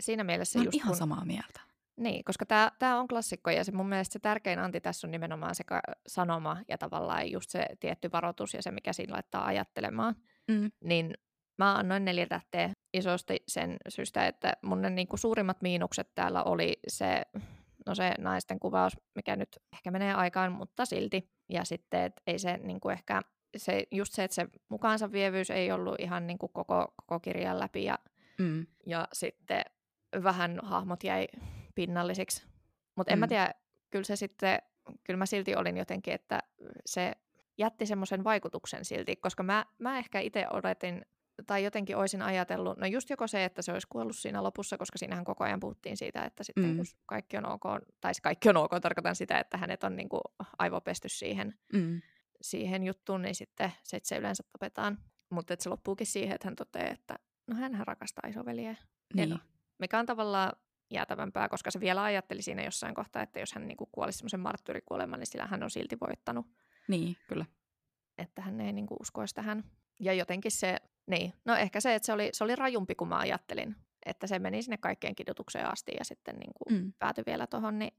siinä 0.00 0.24
mielessä 0.24 0.58
Mä 0.58 0.64
just 0.64 0.74
ihan 0.74 0.88
kun, 0.88 0.96
samaa 0.96 1.24
mieltä. 1.24 1.60
Niin, 1.96 2.24
koska 2.24 2.46
tämä 2.46 2.72
tää 2.78 2.98
on 2.98 3.08
klassikko 3.08 3.50
ja 3.50 3.64
se 3.64 3.72
mun 3.72 3.88
mielestä 3.88 4.12
se 4.12 4.18
tärkein 4.18 4.58
anti 4.58 4.80
tässä 4.80 5.06
on 5.06 5.10
nimenomaan 5.10 5.54
se 5.54 5.64
sanoma 6.06 6.56
ja 6.68 6.78
tavallaan 6.78 7.30
just 7.30 7.50
se 7.50 7.66
tietty 7.80 8.12
varoitus 8.12 8.54
ja 8.54 8.62
se, 8.62 8.70
mikä 8.70 8.92
siinä 8.92 9.12
laittaa 9.12 9.46
ajattelemaan. 9.46 10.14
Mm. 10.48 10.70
Niin 10.84 11.14
mä 11.58 11.74
annoin 11.74 12.04
neljä 12.04 12.26
tähteä 12.26 12.70
isosti 12.94 13.42
sen 13.48 13.76
syystä, 13.88 14.26
että 14.26 14.52
mun 14.62 14.82
ne 14.82 14.90
niinku 14.90 15.16
suurimmat 15.16 15.62
miinukset 15.62 16.14
täällä 16.14 16.42
oli 16.42 16.78
se, 16.88 17.22
no 17.86 17.94
se 17.94 18.14
naisten 18.18 18.60
kuvaus, 18.60 18.96
mikä 19.14 19.36
nyt 19.36 19.58
ehkä 19.72 19.90
menee 19.90 20.14
aikaan, 20.14 20.52
mutta 20.52 20.84
silti. 20.84 21.30
Ja 21.48 21.64
sitten, 21.64 22.02
että 22.02 22.22
ei 22.26 22.38
se 22.38 22.56
niinku 22.56 22.88
ehkä, 22.88 23.22
se, 23.56 23.82
just 23.90 24.12
se, 24.12 24.24
että 24.24 24.34
se 24.34 24.48
mukaansa 24.68 25.12
vievyys 25.12 25.50
ei 25.50 25.72
ollut 25.72 25.94
ihan 25.98 26.26
niinku 26.26 26.48
koko, 26.48 26.94
koko 26.96 27.20
kirjan 27.20 27.60
läpi 27.60 27.84
ja 27.84 27.98
Mm. 28.40 28.66
ja 28.86 29.08
sitten 29.12 29.62
vähän 30.24 30.58
hahmot 30.62 31.04
jäi 31.04 31.26
pinnallisiksi. 31.74 32.46
Mutta 32.96 33.12
en 33.12 33.18
mä 33.18 33.26
Mm. 33.26 33.28
tiedä, 33.28 33.54
kyllä 33.90 34.04
se 34.04 34.16
sitten, 34.16 34.58
kyllä 35.04 35.18
mä 35.18 35.26
silti 35.26 35.54
olin 35.56 35.76
jotenkin, 35.76 36.14
että 36.14 36.42
se 36.86 37.12
jätti 37.58 37.86
semmoisen 37.86 38.24
vaikutuksen 38.24 38.84
silti, 38.84 39.16
koska 39.16 39.42
mä, 39.42 39.66
mä 39.78 39.98
ehkä 39.98 40.20
itse 40.20 40.46
odotin, 40.52 41.06
tai 41.46 41.64
jotenkin 41.64 41.96
olisin 41.96 42.22
ajatellut, 42.22 42.78
no 42.78 42.86
just 42.86 43.10
joko 43.10 43.26
se, 43.26 43.44
että 43.44 43.62
se 43.62 43.72
olisi 43.72 43.86
kuollut 43.90 44.16
siinä 44.16 44.42
lopussa, 44.42 44.78
koska 44.78 44.98
siinähän 44.98 45.24
koko 45.24 45.44
ajan 45.44 45.60
puhuttiin 45.60 45.96
siitä, 45.96 46.24
että 46.24 46.44
sitten 46.44 46.64
Mm. 46.64 46.76
kun 46.76 46.84
kaikki 47.06 47.36
on 47.36 47.46
ok, 47.46 47.62
tai 48.00 48.14
siis 48.14 48.20
kaikki 48.20 48.48
on 48.48 48.56
ok, 48.56 48.70
tarkoitan 48.82 49.16
sitä, 49.16 49.38
että 49.38 49.56
hänet 49.56 49.84
on 49.84 49.96
niinku 49.96 50.20
aivopesty 50.58 51.08
siihen, 51.08 51.54
Mm. 51.72 52.00
siihen 52.40 52.82
juttuun, 52.84 53.22
niin 53.22 53.34
sitten 53.34 53.72
se, 53.82 54.00
se 54.02 54.16
yleensä 54.16 54.42
tapetaan. 54.52 54.98
Mutta 55.30 55.54
se 55.58 55.68
loppuukin 55.68 56.06
siihen, 56.06 56.34
että 56.34 56.46
hän 56.46 56.56
toteaa, 56.56 56.90
että 56.90 57.18
no 57.46 57.56
hän 57.56 57.86
rakastaa 57.86 58.28
isoveliä. 58.28 58.76
Niin. 59.14 59.30
Eno. 59.32 59.38
Mikä 59.80 59.98
on 59.98 60.06
tavallaan 60.06 60.52
jäätävämpää, 60.90 61.48
koska 61.48 61.70
se 61.70 61.80
vielä 61.80 62.02
ajatteli 62.02 62.42
siinä 62.42 62.62
jossain 62.64 62.94
kohtaa, 62.94 63.22
että 63.22 63.40
jos 63.40 63.52
hän 63.52 63.68
niinku 63.68 63.86
kuolisi 63.92 64.18
semmoisen 64.18 64.40
marttyyrikuoleman, 64.40 65.18
niin 65.18 65.26
sillä 65.26 65.46
hän 65.46 65.62
on 65.62 65.70
silti 65.70 65.96
voittanut. 66.00 66.46
niin, 66.88 67.16
kyllä. 67.28 67.46
Että 68.18 68.42
hän 68.42 68.60
ei 68.60 68.72
niinku 68.72 68.96
uskoisi 69.00 69.34
tähän. 69.34 69.64
Ja 70.00 70.12
jotenkin 70.12 70.52
se, 70.52 70.76
niin, 71.06 71.32
no 71.44 71.54
ehkä 71.54 71.80
se, 71.80 71.94
että 71.94 72.06
se 72.06 72.12
oli, 72.12 72.30
se 72.32 72.44
oli 72.44 72.56
rajumpi 72.56 72.94
kuin 72.94 73.08
mä 73.08 73.18
ajattelin. 73.18 73.76
Että 74.06 74.26
se 74.26 74.38
meni 74.38 74.62
sinne 74.62 74.76
kaikkeen 74.76 75.14
kidutukseen 75.14 75.72
asti 75.72 75.92
ja 75.98 76.04
sitten 76.04 76.36
niinku 76.36 76.64
Mm. 76.70 76.92
päätyi 76.98 77.24
vielä 77.26 77.46
tuohon, 77.46 77.78
niin 77.78 77.92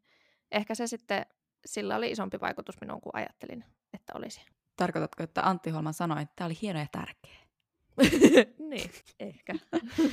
ehkä 0.52 0.76
se 0.76 0.88
sitten, 0.88 1.26
sillä 1.66 1.96
oli 1.96 2.12
isompi 2.12 2.40
vaikutus 2.42 2.82
minuun 2.82 3.02
kuin 3.02 3.16
ajattelin, 3.16 3.66
että 3.94 4.14
olisi. 4.16 4.42
Tarkoitatko, 4.78 5.24
että 5.24 5.42
Antti 5.50 5.70
Holman 5.70 5.94
sanoi, 5.94 6.22
että 6.22 6.34
tämä 6.36 6.46
oli 6.46 6.58
hieno 6.62 6.80
ja 6.80 6.88
tärkeä? 6.92 7.41
niin, 8.70 8.92
ehkä. 9.20 9.54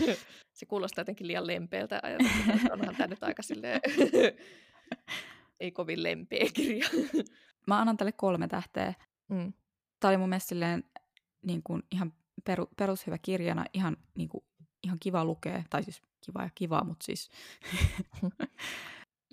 se 0.58 0.66
kuulostaa 0.66 1.00
jotenkin 1.00 1.26
liian 1.26 1.46
lempeältä 1.46 2.00
ajatella, 2.02 2.54
että 2.54 2.72
onhan 2.72 2.96
tämä 2.96 3.06
nyt 3.06 3.22
aika 3.22 3.42
silleen, 3.42 3.80
ei 5.60 5.70
kovin 5.70 6.02
lempeä 6.02 6.46
kirja. 6.54 6.88
Mä 7.66 7.80
annan 7.80 7.96
tälle 7.96 8.12
kolme 8.12 8.48
tähteä. 8.48 8.94
Mm. 9.28 9.52
Tämä 10.00 10.10
oli 10.10 10.18
mun 10.18 10.28
mielestä 10.28 10.48
silleen, 10.48 10.84
niin 11.42 11.62
kuin 11.62 11.82
ihan 11.90 12.12
peru, 12.44 12.66
perushyvä 12.76 13.18
kirjana, 13.18 13.64
ihan, 13.72 13.96
niin 14.14 14.28
kuin, 14.28 14.44
ihan 14.82 14.98
kiva 15.00 15.24
lukea, 15.24 15.62
tai 15.70 15.82
siis 15.82 16.02
kiva 16.20 16.42
ja 16.42 16.50
kiva, 16.54 16.84
mutta 16.84 17.04
siis 17.04 17.30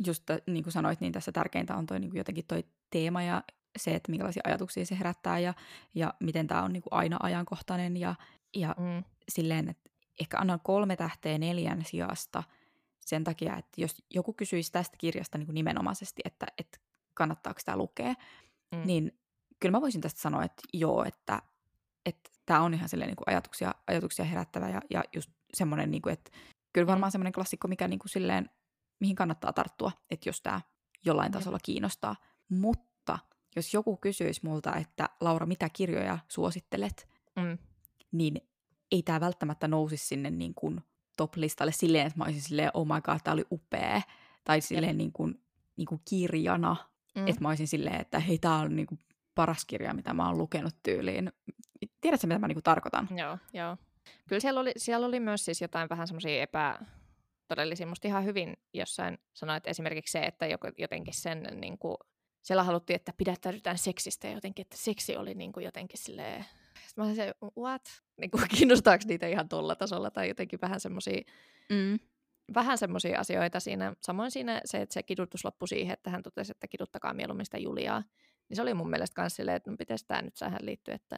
just 0.07 0.23
niin 0.47 0.63
kuin 0.63 0.73
sanoit, 0.73 1.01
niin 1.01 1.13
tässä 1.13 1.31
tärkeintä 1.31 1.75
on 1.75 1.85
toi, 1.85 1.99
niin 1.99 2.09
kuin 2.09 2.17
jotenkin 2.17 2.45
toi 2.47 2.63
teema 2.89 3.23
ja 3.23 3.43
se, 3.77 3.95
että 3.95 4.11
minkälaisia 4.11 4.41
ajatuksia 4.45 4.85
se 4.85 4.97
herättää 4.97 5.39
ja, 5.39 5.53
ja 5.95 6.13
miten 6.19 6.47
tämä 6.47 6.63
on 6.63 6.73
niin 6.73 6.83
kuin 6.83 6.93
aina 6.93 7.17
ajankohtainen 7.23 7.97
ja, 7.97 8.15
ja 8.55 8.75
Mm. 8.77 9.03
silleen, 9.29 9.69
että 9.69 9.89
ehkä 10.21 10.37
annan 10.37 10.59
kolme 10.63 10.95
tähteä 10.95 11.37
neljän 11.37 11.85
sijasta 11.85 12.43
sen 13.05 13.23
takia, 13.23 13.57
että 13.57 13.81
jos 13.81 14.03
joku 14.13 14.33
kysyisi 14.33 14.71
tästä 14.71 14.97
kirjasta 14.97 15.37
niin 15.37 15.45
kuin 15.45 15.53
nimenomaisesti, 15.53 16.21
että, 16.25 16.45
että 16.57 16.77
kannattaako 17.13 17.59
tämä 17.65 17.77
lukea, 17.77 18.13
Mm. 18.71 18.77
mm. 18.77 18.87
niin 18.87 19.19
kyllä 19.59 19.71
mä 19.71 19.81
voisin 19.81 20.01
tästä 20.01 20.21
sanoa, 20.21 20.43
että 20.43 20.63
joo, 20.73 21.03
että, 21.03 21.41
että 22.05 22.29
tämä 22.45 22.61
on 22.61 22.73
ihan 22.73 22.89
silleen 22.89 23.07
niin 23.07 23.15
kuin 23.15 23.29
ajatuksia, 23.29 23.75
ajatuksia 23.87 24.25
herättävä 24.25 24.69
ja, 24.69 24.81
ja 24.89 25.03
just 25.15 25.31
semmoinen, 25.53 25.91
niin 25.91 26.01
kuin, 26.01 26.13
että 26.13 26.31
kyllä 26.73 26.87
varmaan 26.87 27.11
semmoinen 27.11 27.33
klassikko, 27.33 27.67
mikä 27.67 27.87
niin 27.87 27.99
kuin 27.99 28.09
silleen, 28.09 28.49
mihin 28.99 29.15
kannattaa 29.15 29.53
tarttua, 29.53 29.91
että 30.09 30.29
jos 30.29 30.41
tämä 30.41 30.61
jollain 31.05 31.31
tasolla 31.31 31.57
kiinnostaa. 31.63 32.15
Mutta 32.49 33.19
jos 33.55 33.73
joku 33.73 33.97
kysyisi 33.97 34.41
multa, 34.43 34.75
että 34.75 35.09
Laura, 35.21 35.45
mitä 35.45 35.69
kirjoja 35.73 36.19
suosittelet, 36.27 37.07
Mm. 37.35 37.57
niin 38.11 38.41
ei 38.91 39.03
tämä 39.03 39.19
välttämättä 39.19 39.67
nousisi 39.67 40.07
sinne 40.07 40.29
niin 40.29 40.53
kuin 40.55 40.81
top-listalle 41.17 41.71
silleen, 41.71 42.07
että 42.07 42.17
mä 42.19 42.23
olisin 42.25 42.41
silleen, 42.41 42.71
oh 42.73 42.85
my 42.87 43.01
god, 43.01 43.19
tämä 43.23 43.33
oli 43.33 43.45
upea. 43.51 44.01
Tai 44.43 44.61
silleen 44.61 44.97
niin 44.97 45.11
kuin, 45.11 45.41
niin 45.77 45.85
kuin 45.85 46.01
kirjana, 46.09 46.75
Mm. 47.15 47.27
että 47.27 47.41
mä 47.41 47.47
olisin 47.47 47.67
silleen, 47.67 48.01
että 48.01 48.19
hei, 48.19 48.37
tämä 48.37 48.59
on 48.59 48.75
niin 48.75 48.87
kuin 48.87 48.99
paras 49.35 49.65
kirja, 49.65 49.93
mitä 49.93 50.13
mä 50.13 50.27
oon 50.27 50.37
lukenut 50.37 50.75
tyyliin. 50.83 51.31
Tiedätkö, 52.01 52.27
mitä 52.27 52.39
mä 52.39 52.47
niin 52.47 52.55
kuin 52.55 52.63
tarkoitan? 52.63 53.07
Joo, 53.17 53.37
joo. 53.53 53.77
Kyllä 54.27 54.39
siellä 54.39 54.59
oli, 54.59 54.71
siellä 54.77 55.07
oli 55.07 55.19
myös 55.19 55.45
siis 55.45 55.61
jotain 55.61 55.89
vähän 55.89 56.07
semmoisia 56.07 56.41
epätodellisia, 56.41 57.87
musta 57.87 58.07
ihan 58.07 58.25
hyvin 58.25 58.57
jossain 58.73 59.17
sanoit 59.33 59.67
esimerkiksi 59.67 60.11
se, 60.11 60.19
että 60.19 60.45
joku- 60.47 60.71
jotenkin 60.77 61.13
sen 61.13 61.47
niin 61.55 61.77
kuin, 61.77 61.97
siellä 62.45 62.63
haluttiin, 62.63 62.95
että 62.95 63.13
pidättäydytään 63.17 63.77
seksistä 63.77 64.27
ja 64.27 64.33
jotenkin, 64.33 64.61
että 64.63 64.77
seksi 64.77 65.17
oli 65.17 65.33
niin 65.33 65.51
kuin 65.51 65.63
jotenkin 65.63 65.99
silleen, 65.99 66.45
Sitten 66.73 66.93
mä 66.97 67.03
olin 67.03 67.15
se, 67.15 67.33
what? 67.57 67.81
Niin 68.21 68.31
kuin, 68.31 68.43
kiinnostaako 68.57 69.03
niitä 69.07 69.27
ihan 69.27 69.49
tuolla 69.49 69.75
tasolla 69.75 70.11
tai 70.11 70.27
jotenkin 70.27 70.61
vähän 70.61 70.79
semmoisia 70.79 71.21
Mm. 71.69 71.99
vähän 72.55 72.77
semmoisia 72.77 73.19
asioita 73.19 73.59
siinä. 73.59 73.93
Samoin 74.01 74.31
siinä 74.31 74.61
se, 74.65 74.81
että 74.81 74.93
se 74.93 75.03
kidutus 75.03 75.45
loppui 75.45 75.67
siihen, 75.67 75.93
että 75.93 76.09
hän 76.09 76.23
totesi, 76.23 76.51
että 76.51 76.67
kiduttakaa 76.67 77.13
mieluummin 77.13 77.45
sitä 77.45 77.57
Juliaa. 77.57 78.03
Niin 78.49 78.55
se 78.55 78.61
oli 78.61 78.73
mun 78.73 78.89
mielestä 78.89 79.21
myös 79.21 79.35
silleen, 79.35 79.55
että 79.55 79.71
no 79.71 79.77
pitäisi 79.77 80.05
tämä 80.07 80.21
nyt 80.21 80.35
sähän 80.35 80.65
liittyä, 80.65 80.95
että 80.95 81.15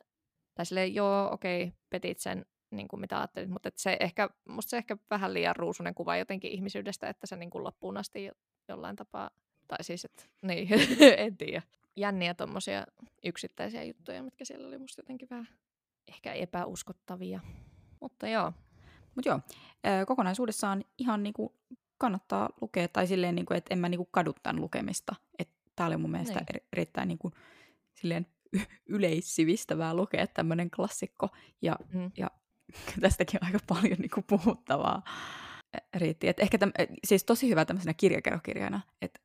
tai 0.55 0.65
silleen, 0.65 0.95
joo, 0.95 1.33
okei, 1.33 1.73
petit 1.89 2.19
sen, 2.19 2.45
niin 2.71 2.87
kuin 2.87 2.99
mitä 2.99 3.17
ajattelit, 3.17 3.49
mutta 3.49 3.69
se 3.75 3.97
ehkä, 3.99 4.29
musta 4.49 4.69
se 4.69 4.77
ehkä 4.77 4.97
vähän 5.09 5.33
liian 5.33 5.55
ruusunen 5.55 5.95
kuva 5.95 6.17
jotenkin 6.17 6.51
ihmisyydestä, 6.51 7.09
että 7.09 7.27
se 7.27 7.35
niin 7.35 7.49
kuin 7.49 7.63
loppuun 7.63 7.97
asti 7.97 8.25
jo, 8.25 8.31
jollain 8.67 8.95
tapaa, 8.95 9.29
tai 9.67 9.83
siis, 9.83 10.05
että 10.05 10.23
niin, 10.41 10.67
en 11.17 11.37
tiedä. 11.37 11.61
Jänniä 11.95 12.33
tommosia 12.33 12.85
yksittäisiä 13.23 13.83
juttuja, 13.83 14.23
mitkä 14.23 14.45
siellä 14.45 14.67
oli 14.67 14.77
musta 14.77 14.99
jotenkin 14.99 15.29
vähän 15.29 15.47
ehkä 16.07 16.33
epäuskottavia. 16.33 17.39
Mutta 18.01 18.27
joo, 18.27 18.53
Mutta 19.15 19.29
joo, 19.29 19.39
kokonaisuudessaan 20.07 20.83
ihan 20.97 21.23
niinku 21.23 21.55
kannattaa 21.97 22.49
lukea. 22.61 22.87
Tai 22.87 23.07
silleen, 23.07 23.35
niin 23.35 23.45
kuin, 23.45 23.57
että 23.57 23.73
en 23.73 23.79
mä 23.79 23.89
niin 23.89 23.97
kuin 23.97 24.09
kadu 24.11 24.33
tämän 24.43 24.61
lukemista. 24.61 25.15
Tämä 25.75 25.87
oli 25.87 25.97
mun 25.97 26.11
mielestä 26.11 26.33
Niin. 26.39 26.45
eri- 26.49 26.67
erittäin 26.73 27.07
niin 27.07 27.17
kuin, 27.17 27.33
silleen 27.93 28.27
yleissivistävää 28.85 29.93
lukea 29.93 30.27
tämmöinen 30.27 30.71
klassikko. 30.71 31.29
Ja 31.61 31.75
Mm. 31.93 32.11
tästäkin 33.01 33.39
on 33.41 33.47
aika 33.47 33.59
paljon 33.67 33.97
niin 33.99 34.11
kuin 34.13 34.23
puhuttavaa 34.29 35.03
riitti. 35.95 36.27
Et 36.27 36.39
ehkä 36.39 36.57
täm, 36.57 36.71
siis 37.07 37.23
tosi 37.23 37.49
hyvä 37.49 37.65
tämmöisenä 37.65 37.93
kirjakerrokirjana, 37.93 38.81
että 39.01 39.19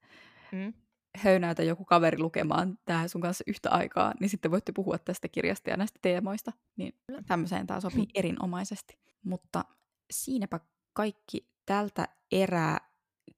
Mm. 0.52 0.72
höynäytä 1.16 1.62
joku 1.62 1.84
kaveri 1.84 2.18
lukemaan 2.18 2.78
tämä 2.84 3.08
sun 3.08 3.20
kanssa 3.20 3.44
yhtä 3.46 3.70
aikaa, 3.70 4.14
niin 4.20 4.28
sitten 4.28 4.50
voitte 4.50 4.72
puhua 4.72 4.98
tästä 4.98 5.28
kirjasta 5.28 5.70
ja 5.70 5.76
näistä 5.76 5.98
teemoista. 6.02 6.52
Niin 6.76 6.94
tämmöiseen 7.26 7.66
tämä 7.66 7.80
sopii 7.80 8.06
erinomaisesti. 8.14 8.98
Mutta 9.24 9.64
siinäpä 10.12 10.60
kaikki 10.92 11.48
tältä 11.66 12.08
erää. 12.32 12.92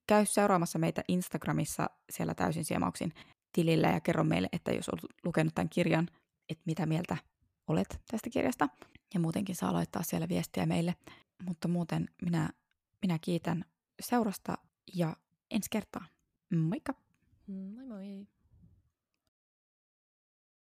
Käy 0.07 0.27
seuraamassa 0.27 0.79
meitä 0.79 1.05
Instagramissa 1.09 1.91
siellä 2.11 2.35
täysin 2.35 2.65
siemauksin 2.65 3.13
tilillä 3.53 3.89
ja 3.89 4.01
kerro 4.01 4.25
meille, 4.25 4.49
että 4.53 4.73
jos 4.73 4.89
olet 4.89 5.05
lukenut 5.25 5.55
tämän 5.55 5.69
kirjan, 5.69 6.09
että 6.49 6.63
mitä 6.67 6.87
mieltä 6.87 7.17
olet 7.67 8.01
tästä 8.11 8.31
kirjasta. 8.31 8.69
Ja 9.15 9.21
muutenkin 9.21 9.57
saa 9.57 9.73
laittaa 9.73 10.03
siellä 10.03 10.29
viestiä 10.29 10.67
meille. 10.67 10.95
Mutta 11.43 11.69
muuten 11.69 12.09
minä, 12.23 12.51
minä 13.03 13.19
kiitän 13.19 13.65
seurasta 14.01 14.59
ja 14.95 15.17
ensi 15.51 15.71
kertaa. 15.71 16.05
Moikka! 16.57 17.04
Moi 17.47 17.85
moi! 17.85 18.27